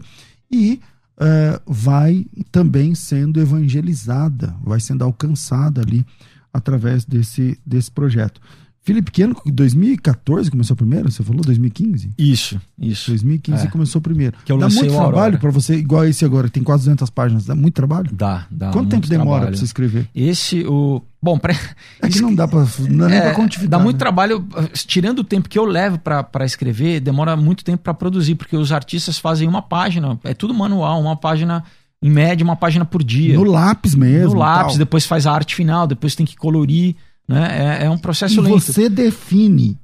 [0.51, 0.81] e
[1.19, 6.05] eh, vai também sendo evangelizada, vai sendo alcançada ali
[6.51, 8.41] através desse, desse projeto.
[8.83, 11.41] Felipe Pequeno, em 2014 começou primeiro, você falou?
[11.43, 12.11] 2015?
[12.17, 13.11] Isso, isso.
[13.11, 13.69] 2015 É.
[13.69, 14.35] começou primeiro.
[14.43, 17.09] Que eu Dá lancei muito trabalho para você, igual esse agora, que tem quase 200
[17.11, 17.45] páginas.
[17.45, 18.09] Dá muito trabalho?
[18.11, 18.71] Dá, dá.
[18.71, 20.07] Quanto tempo demora para você escrever?
[20.15, 21.01] Esse, o.
[21.21, 21.53] Bom, pra...
[22.01, 23.69] É que não dá para não é nem É, pra quantificar.
[23.69, 23.99] dá muito né?
[23.99, 28.33] trabalho, tirando o tempo que eu levo pra pra escrever, demora muito tempo pra produzir,
[28.33, 31.63] porque os artistas fazem uma página, é tudo manual, uma página,
[32.01, 33.35] em média, uma página por dia.
[33.35, 34.33] No lápis mesmo.
[34.33, 34.79] no lápis, tal.
[34.79, 36.95] depois faz a arte final, depois tem que colorir,
[37.31, 37.79] né?
[37.81, 38.59] É, é um processo E lento.
[38.59, 39.77] você define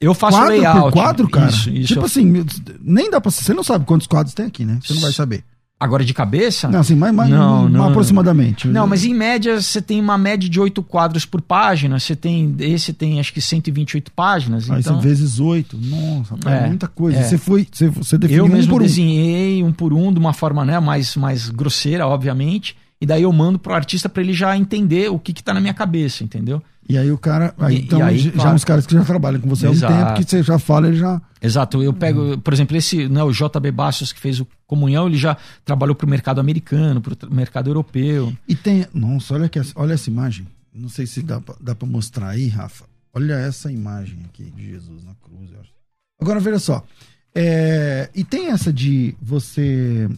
[0.00, 0.80] Eu faço quadro layout.
[0.80, 1.50] por quadro, cara.
[1.50, 1.88] Isso, isso.
[1.94, 2.44] Tipo assim,
[2.80, 3.30] nem dá pra.
[3.30, 4.78] Você não sabe quantos quadros tem aqui, né?
[4.82, 5.44] Você não vai saber.
[5.82, 6.68] Agora de cabeça?
[6.68, 8.68] Não, assim, mais, mais Não, não, aproximadamente.
[8.68, 11.98] Não, mas em média você tem uma média de oito quadros por página.
[11.98, 12.54] Você tem.
[12.58, 14.70] Esse tem acho que 128 páginas.
[14.70, 15.78] Aí então, você vezes oito.
[15.78, 17.18] Nossa, é É, muita coisa.
[17.18, 17.22] é.
[17.22, 17.66] Você foi.
[17.72, 18.84] Você, você definiu eu um mesmo por um.
[18.84, 22.76] desenhei um por um de uma forma né, mais, mais grosseira, obviamente.
[23.00, 25.60] E daí eu mando pro artista para ele já entender o que, que tá na
[25.62, 26.62] minha cabeça, entendeu?
[26.88, 27.54] E aí o cara.
[27.58, 28.54] Aí, E- então, e aí, já claro.
[28.56, 29.92] uns caras que já trabalham com você há um Exato.
[29.94, 31.20] tempo, que você já fala, ele já.
[31.40, 35.16] Exato, eu pego, por exemplo, esse, né, o JB Bastos que fez o Comunhão, ele
[35.16, 38.32] já trabalhou pro mercado americano, pro mercado europeu.
[38.48, 38.86] E tem.
[38.92, 40.46] Nossa, olha, que, olha essa imagem.
[40.74, 42.84] Não sei se dá pra, dá pra mostrar aí, Rafa.
[43.14, 45.50] Olha essa imagem aqui de Jesus na cruz.
[45.52, 45.70] eu acho.
[46.20, 46.84] Agora, veja só.
[47.34, 50.08] É, e tem essa de você.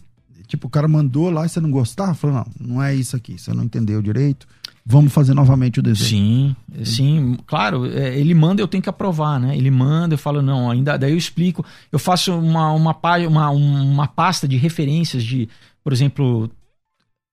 [0.47, 2.15] Tipo, o cara mandou lá e você não gostar?
[2.15, 3.39] Falou, não, não é isso aqui.
[3.39, 4.47] Você não entendeu direito.
[4.85, 6.57] Vamos fazer novamente o desenho.
[6.75, 9.57] Sim, sim, claro, é, ele manda, eu tenho que aprovar, né?
[9.57, 12.97] Ele manda, eu falo, não, ainda, daí eu explico, eu faço uma, uma,
[13.29, 15.49] uma, uma pasta de referências de,
[15.85, 16.51] por exemplo,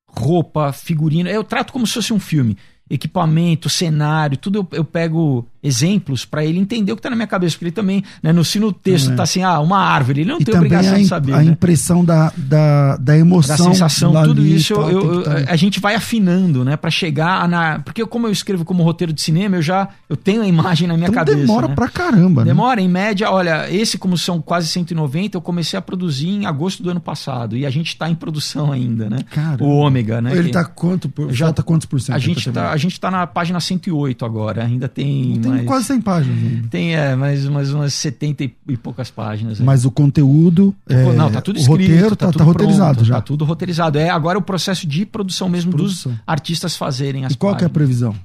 [0.08, 2.56] roupa, figurino, eu trato como se fosse um filme.
[2.88, 7.28] Equipamento, cenário, tudo eu, eu pego exemplos para ele entender o que tá na minha
[7.28, 9.16] cabeça, porque ele também, né, no, se no texto É.
[9.16, 11.43] tá assim, ah, uma árvore, ele não E tem obrigação a, de saber, a né?
[11.45, 13.57] impressão da, da, da emoção.
[13.57, 17.47] da sensação, tudo isso tal, eu- eu- tá- a gente vai afinando, né, Pra chegar
[17.47, 20.88] na, porque como eu escrevo como roteiro de cinema, eu já eu tenho a imagem
[20.88, 21.38] na minha Então cabeça.
[21.38, 21.76] demora né?
[21.76, 22.47] pra caramba, né?
[22.51, 26.82] Demora, em média, olha, esse como são quase 190, eu comecei a produzir em agosto
[26.82, 29.20] do ano passado e a gente tá em produção ainda, né?
[29.30, 29.64] Caramba.
[29.64, 30.32] O ômega, né?
[30.36, 32.16] Ele que- tá quanto por, Já- falta quantos por cento?
[32.16, 32.68] a gente terminar?
[32.70, 36.38] tá, a gente tá na página 108 agora, ainda tem Tem mais, quase 100 páginas
[36.43, 36.68] ainda.
[36.70, 39.60] tem é, mais, mais umas 70 e, poucas páginas.
[39.60, 39.66] aí.
[39.66, 40.76] Mas o conteúdo.
[40.88, 43.16] é, não, tá tudo o escrito, roteiro tá, tudo tá roteirizado pronto, já.
[43.16, 43.97] Tá tudo roteirizado.
[43.97, 46.12] É agora o processo de produção mesmo Produção.
[46.12, 47.74] dos artistas fazerem as E qual que é a páginas.
[47.74, 48.16] previsão?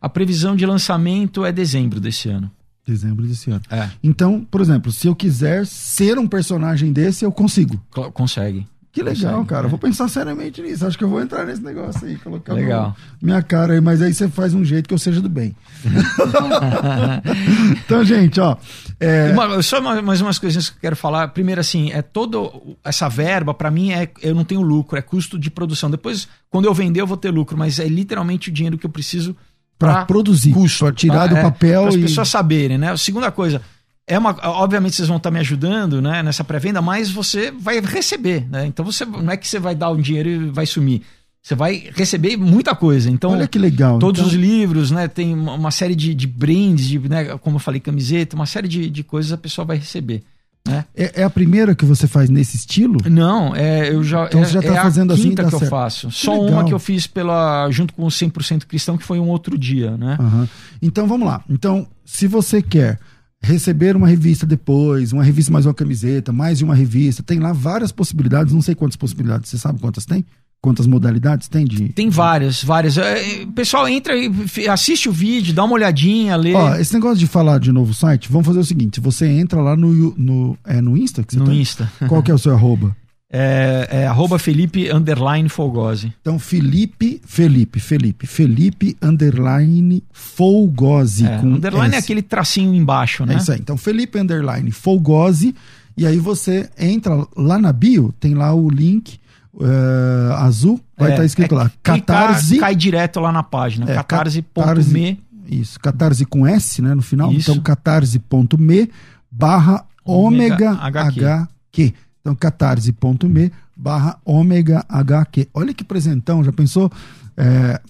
[0.00, 2.50] A previsão de lançamento é dezembro desse ano.
[2.86, 3.60] Dezembro desse ano.
[3.70, 3.88] É.
[4.02, 7.78] Então, por exemplo, se eu quiser ser um personagem desse, eu consigo.
[8.14, 8.66] Consegue.
[8.98, 9.66] Que legal, cara.
[9.66, 9.70] é.
[9.70, 10.86] Vou pensar seriamente nisso.
[10.86, 12.96] Acho que eu vou entrar nesse negócio aí, colocar Legal.
[13.22, 15.54] minha cara aí, mas aí você faz um jeito que eu seja do bem.
[17.84, 18.56] então, gente, ó.
[19.00, 21.28] é, Uma- só mais, mais umas coisinhas que eu quero falar.
[21.28, 25.38] Primeiro, assim, é todo essa verba, pra mim, é eu não tenho lucro, é custo
[25.38, 25.90] de produção.
[25.90, 28.90] Depois, quando eu vender, eu vou ter lucro, mas é literalmente o dinheiro que eu
[28.90, 29.36] preciso
[29.78, 32.90] Pra pra produzir, custo, pra tirar do é, papel Para as e- pessoas saberem, né?
[32.90, 33.62] A segunda coisa,
[34.08, 38.46] é uma, obviamente vocês vão estar me ajudando, né, nessa pré-venda, mas você vai receber,
[38.50, 38.66] né?
[38.66, 41.02] Então você não é que você vai dar o dinheiro e vai sumir.
[41.42, 43.10] Você vai receber muita coisa.
[43.10, 43.98] Então, Olha que legal.
[43.98, 45.08] Todos Então, os livros, né?
[45.08, 48.90] Tem uma série de, de brands, de, né, como eu falei, camiseta, uma série de,
[48.90, 50.22] de coisas a pessoa vai receber.
[50.66, 50.84] Né?
[50.94, 52.98] é, é a primeira que você faz nesse estilo?
[53.08, 55.48] Não, é, eu já, Então é, você já tá é fazendo a assim quinta dá
[55.48, 55.70] que eu certo.
[55.70, 56.08] faço.
[56.08, 56.46] Que Só legal.
[56.48, 59.96] uma que eu fiz pela junto com o 100% Cristão, que foi um outro dia,
[59.96, 60.18] né?
[60.20, 60.48] Aham.
[60.82, 61.42] Então vamos lá.
[61.48, 62.98] Então, se você quer
[63.40, 67.52] receber uma revista depois, uma revista mais uma camiseta, mais de uma revista, tem lá
[67.52, 70.24] várias possibilidades, não sei quantas possibilidades, você sabe quantas tem?
[70.60, 71.90] Quantas modalidades tem de.
[71.90, 72.98] Tem várias, várias.
[72.98, 77.18] É, O pessoal entra e assiste o vídeo, dá uma olhadinha, lê Ó, esse negócio
[77.18, 80.80] de falar de novo site, vamos fazer o seguinte: você entra lá no, no, é
[80.80, 81.54] no Insta que você no tá?
[81.54, 81.92] Insta.
[82.08, 82.96] Qual que é o seu arroba?
[83.30, 86.14] É, é arroba Felipe underline Folgose.
[86.20, 91.26] Então, Felipe, Felipe, Felipe, Felipe underline Folgose.
[91.26, 92.04] É, underline é S.
[92.04, 93.34] aquele tracinho embaixo, né?
[93.34, 93.58] É isso aí.
[93.58, 95.54] Então, Felipe Underline Folgose.
[95.96, 99.18] E aí você entra lá na bio, tem lá o link
[99.60, 101.72] eh, azul, vai É, estar escrito é lá.
[101.82, 102.58] Catarse.
[102.58, 103.90] Cai direto lá na página.
[103.90, 105.20] É, catarse.me.
[105.48, 107.32] Isso, catarse com S, né, no final.
[107.32, 107.50] Isso.
[107.50, 108.90] Então, catarse.me
[109.30, 111.94] barra ômega Ômega HQ.
[112.28, 115.48] Então, catarse.me barra ômega HQ.
[115.54, 116.90] Olha que presentão, já pensou?
[117.36, 117.80] É,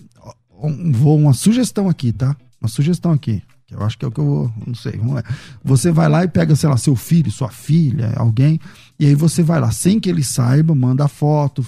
[0.63, 2.37] um- vou uma sugestão aqui, tá?
[2.61, 3.43] Uma sugestão aqui.
[3.67, 4.53] Que eu acho que é o que eu vou.
[4.65, 5.25] Não sei, vamos lá.
[5.65, 8.61] Você vai lá e pega, sei lá, seu filho, sua filha, alguém,
[8.99, 11.67] e aí você vai lá, sem que ele saiba, manda foto,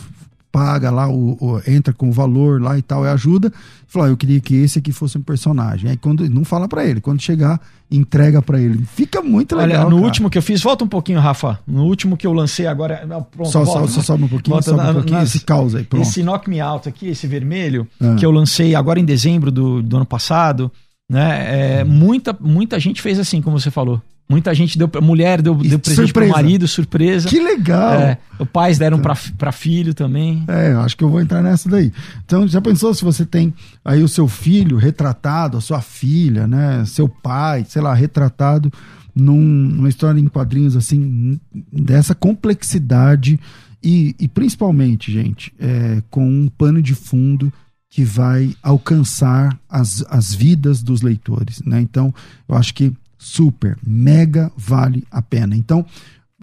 [0.52, 3.52] paga lá, o, o- entra com o valor lá e tal, e ajuda.
[3.86, 5.90] Fala, "Ah, eu queria que esse aqui fosse um personagem.
[5.90, 8.84] Aí quando não fala pra ele, quando chegar, entrega pra ele.
[8.94, 9.80] Fica muito legal.
[9.82, 10.04] Olha, no cara.
[10.06, 11.58] último que eu fiz, volta um pouquinho, Rafa.
[11.66, 13.04] No último que eu lancei agora.
[13.06, 13.88] não, pronto, Só, só, volta.
[13.88, 15.84] só sobe um pouquinho, Volta sobe um pouquinho esse caos aí.
[15.84, 16.02] Pronto.
[16.02, 18.14] Esse Knock Me Out aqui, esse vermelho, Ah.
[18.16, 20.70] que eu lancei agora em dezembro do, do ano passado,
[21.08, 21.80] né?
[21.80, 24.00] É, muita, muita gente fez assim, como você falou.
[24.30, 26.32] Muita gente deu pra mulher, deu, deu presente surpresa.
[26.32, 27.28] pro marido, surpresa.
[27.28, 27.94] Que legal!
[27.94, 30.44] É, os pais deram pra, pra filho também.
[30.46, 31.92] É, eu acho que eu vou entrar nessa daí.
[32.24, 33.52] Então, já pensou se você tem
[33.84, 36.84] aí o seu filho retratado, a sua filha, né?
[36.86, 38.72] Seu pai, sei lá, retratado
[39.12, 41.40] num- numa história em quadrinhos assim,
[41.72, 43.38] dessa complexidade
[43.82, 47.52] e, e principalmente, gente, é, com um pano de fundo
[47.88, 51.80] que vai alcançar as, as vidas dos leitores, né?
[51.80, 52.14] Então,
[52.48, 55.54] eu acho que super, mega vale a pena.
[55.54, 55.84] Então,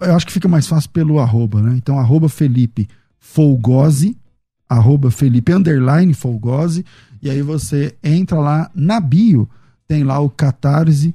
[0.00, 1.74] eu acho que fica mais fácil pelo arroba, né?
[1.76, 4.16] Então, arroba Felipe Folgose,
[4.68, 6.86] arroba Felipe underline Folgose,
[7.20, 9.48] e aí você entra lá na bio,
[9.88, 11.12] tem lá o catarse.me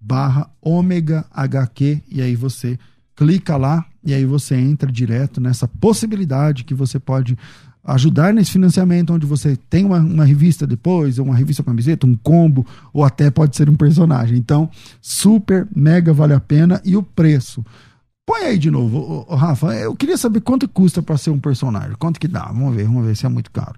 [0.00, 2.78] barra ômega HQ, e aí você
[3.14, 7.36] clica lá, e aí você entra direto nessa possibilidade que você pode
[7.94, 12.06] ajudar nesse financiamento, onde você tem uma, uma revista depois, ou uma revista com camiseta,
[12.06, 14.36] um combo, ou até pode ser um personagem.
[14.38, 14.70] Então,
[15.00, 16.80] super, mega vale a pena.
[16.84, 17.64] E o preço?
[18.26, 19.74] Põe aí de novo, ô, ô, Rafa.
[19.74, 21.96] Eu queria saber quanto custa para ser um personagem.
[21.98, 22.44] Quanto que dá?
[22.46, 23.74] Vamos ver, vamos ver se é muito caro.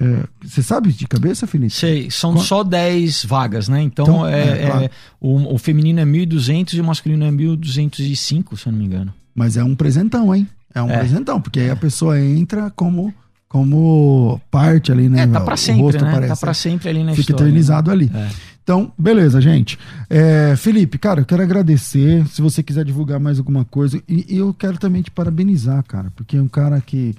[0.00, 1.72] É, você sabe de cabeça, Felipe?
[1.72, 3.80] Sei, são Qua- só 10 vagas, né?
[3.82, 4.84] Então, Então, é, é, claro.
[4.84, 8.84] é, o, o feminino é 1.200 e o masculino é 1.205, se eu não me
[8.86, 9.12] engano.
[9.34, 10.48] Mas é um presentão, hein?
[10.74, 10.98] É um É.
[10.98, 13.14] presentão, porque aí a pessoa entra como,
[13.54, 15.22] como parte ali, né?
[15.22, 16.10] É, tá pra O sempre, rosto né?
[16.10, 16.28] aparece.
[16.34, 17.44] Tá pra sempre ali na Fica história.
[17.44, 18.10] eternizado ali.
[18.12, 18.28] É.
[18.64, 19.78] Então, beleza, gente.
[20.10, 22.26] É, Felipe, cara, eu quero agradecer.
[22.26, 24.02] Se você quiser divulgar mais alguma coisa.
[24.08, 27.14] E, e eu quero também te parabenizar, cara, porque é um cara que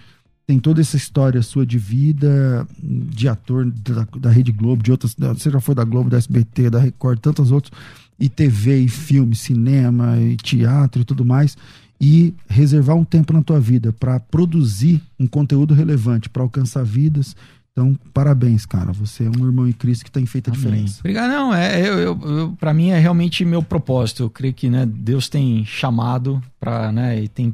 [0.45, 5.15] tem toda essa história sua de vida, de ator da, da Rede Globo, de outras.
[5.17, 7.71] Você já foi da Globo, da SBT, da Record, tantas outras.
[8.19, 11.55] E TV, e filme, cinema, e teatro e tudo mais.
[11.99, 17.35] E reservar um tempo na tua vida para produzir um conteúdo relevante, para alcançar vidas.
[17.71, 18.93] Então, parabéns, cara.
[18.93, 20.63] Você é um irmão em Cristo que tem feito a Amém.
[20.63, 20.99] diferença.
[20.99, 21.29] Obrigado.
[21.29, 24.23] Não, é, eu, eu, para mim é realmente meu propósito.
[24.23, 27.53] Eu creio que né, Deus tem chamado para, né, e tem,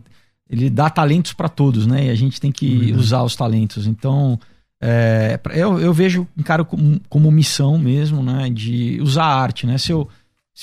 [0.50, 2.06] ele dá talentos para todos, né?
[2.06, 2.94] E a gente tem que Verdade.
[3.00, 3.88] usar os talentos.
[3.88, 4.40] Então,
[4.80, 9.78] é, eu, eu vejo cara como, como missão mesmo, né, de usar a arte, né?
[9.78, 10.08] Se eu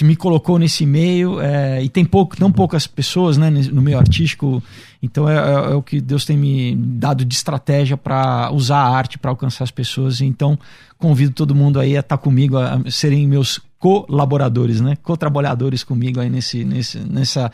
[0.05, 4.63] me colocou nesse meio é, e tem pouco, tão poucas pessoas, né, no meio artístico,
[5.03, 8.89] então é, é- é o que Deus tem me dado de estratégia para usar a
[8.89, 10.21] arte para alcançar as pessoas.
[10.21, 10.59] Então,
[10.99, 14.97] convido todo mundo aí a estar comigo, a serem meus colaboradores, né?
[15.03, 17.51] Co-trabalhadores comigo aí nesse, nesse, nessa,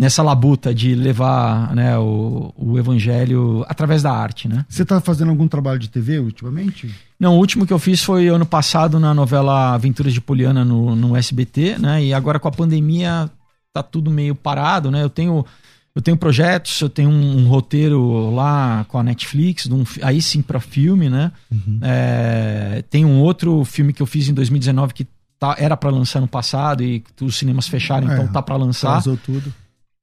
[0.00, 4.64] nessa labuta de levar né, o, o evangelho através da arte, né?
[4.66, 6.90] Você está fazendo algum trabalho de TV ultimamente?
[7.18, 10.96] Não, o último que eu fiz foi ano passado na novela Aventuras de Poliana no,
[10.96, 12.02] no SBT, né?
[12.02, 13.30] E agora com a pandemia
[13.74, 15.02] tá tudo meio parado, né?
[15.02, 15.44] Eu tenho
[15.94, 20.40] eu tenho projetos, eu tenho um, um roteiro lá com a Netflix, um, aí sim
[20.40, 21.30] para filme, né?
[21.52, 21.78] Uhum.
[21.82, 25.06] É, tem um outro filme que eu fiz em 2019 que
[25.38, 28.56] tá, era para lançar no passado e os cinemas fecharam, então é, então tá para
[28.56, 29.02] lançar.
[29.02, 29.52] tudo.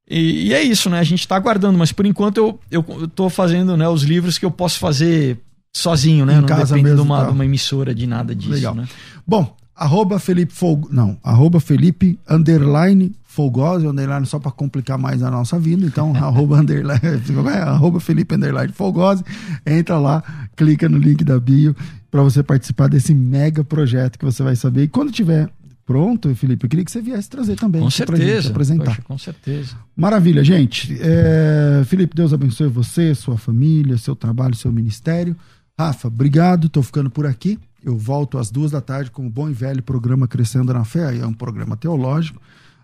[0.10, 0.99] E, e, é isso, né?
[0.99, 4.38] A gente tá aguardando, mas por enquanto eu, eu, eu tô fazendo né, os livros
[4.38, 5.38] que eu posso fazer
[5.74, 6.34] sozinho, né?
[6.34, 7.26] Em não casa depende de, uma, tá.
[7.26, 8.74] de uma emissora, de nada disso, Legal.
[8.74, 8.88] né?
[9.26, 10.88] Bom, arroba Felipe Fog...
[10.91, 15.86] Não, arroba Felipe underline Folgosi, underline só para complicar mais a nossa vida.
[15.86, 16.99] Então, arroba, underline,
[17.53, 17.58] é?
[17.60, 19.24] arroba Felipe underline Folgosi.
[19.66, 20.24] Entra lá,
[20.55, 21.76] clica no link da bio
[22.10, 24.84] para você participar desse mega projeto que você vai saber.
[24.84, 25.49] E quando tiver
[25.88, 27.82] pronto, Felipe, eu queria que você viesse trazer também.
[27.82, 28.50] Com certeza.
[28.50, 28.86] apresentar.
[28.86, 29.76] Poxa, com certeza.
[29.96, 30.96] Maravilha, gente.
[31.02, 35.36] É, Felipe, Deus abençoe você, sua família, seu trabalho, seu ministério.
[35.80, 36.68] Rafa, obrigado.
[36.68, 37.58] Estou ficando por aqui.
[37.84, 41.18] Eu volto às duas da tarde com o bom e velho programa Crescendo na Fé.
[41.18, 42.42] É um programa teológico.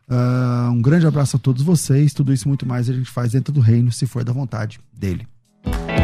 [0.10, 2.14] Uh, um grande abraço a todos vocês.
[2.14, 5.28] Tudo isso muito mais a gente faz dentro do reino, se for da vontade dele.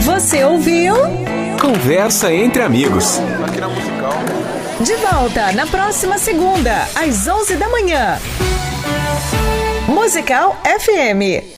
[0.02, 0.96] Você ouviu?
[1.62, 3.20] Conversa entre amigos.
[3.46, 4.59] Aqui na musical.
[4.80, 8.18] De volta na próxima segunda, às 11 da manhã.
[9.88, 11.44] Musical FM.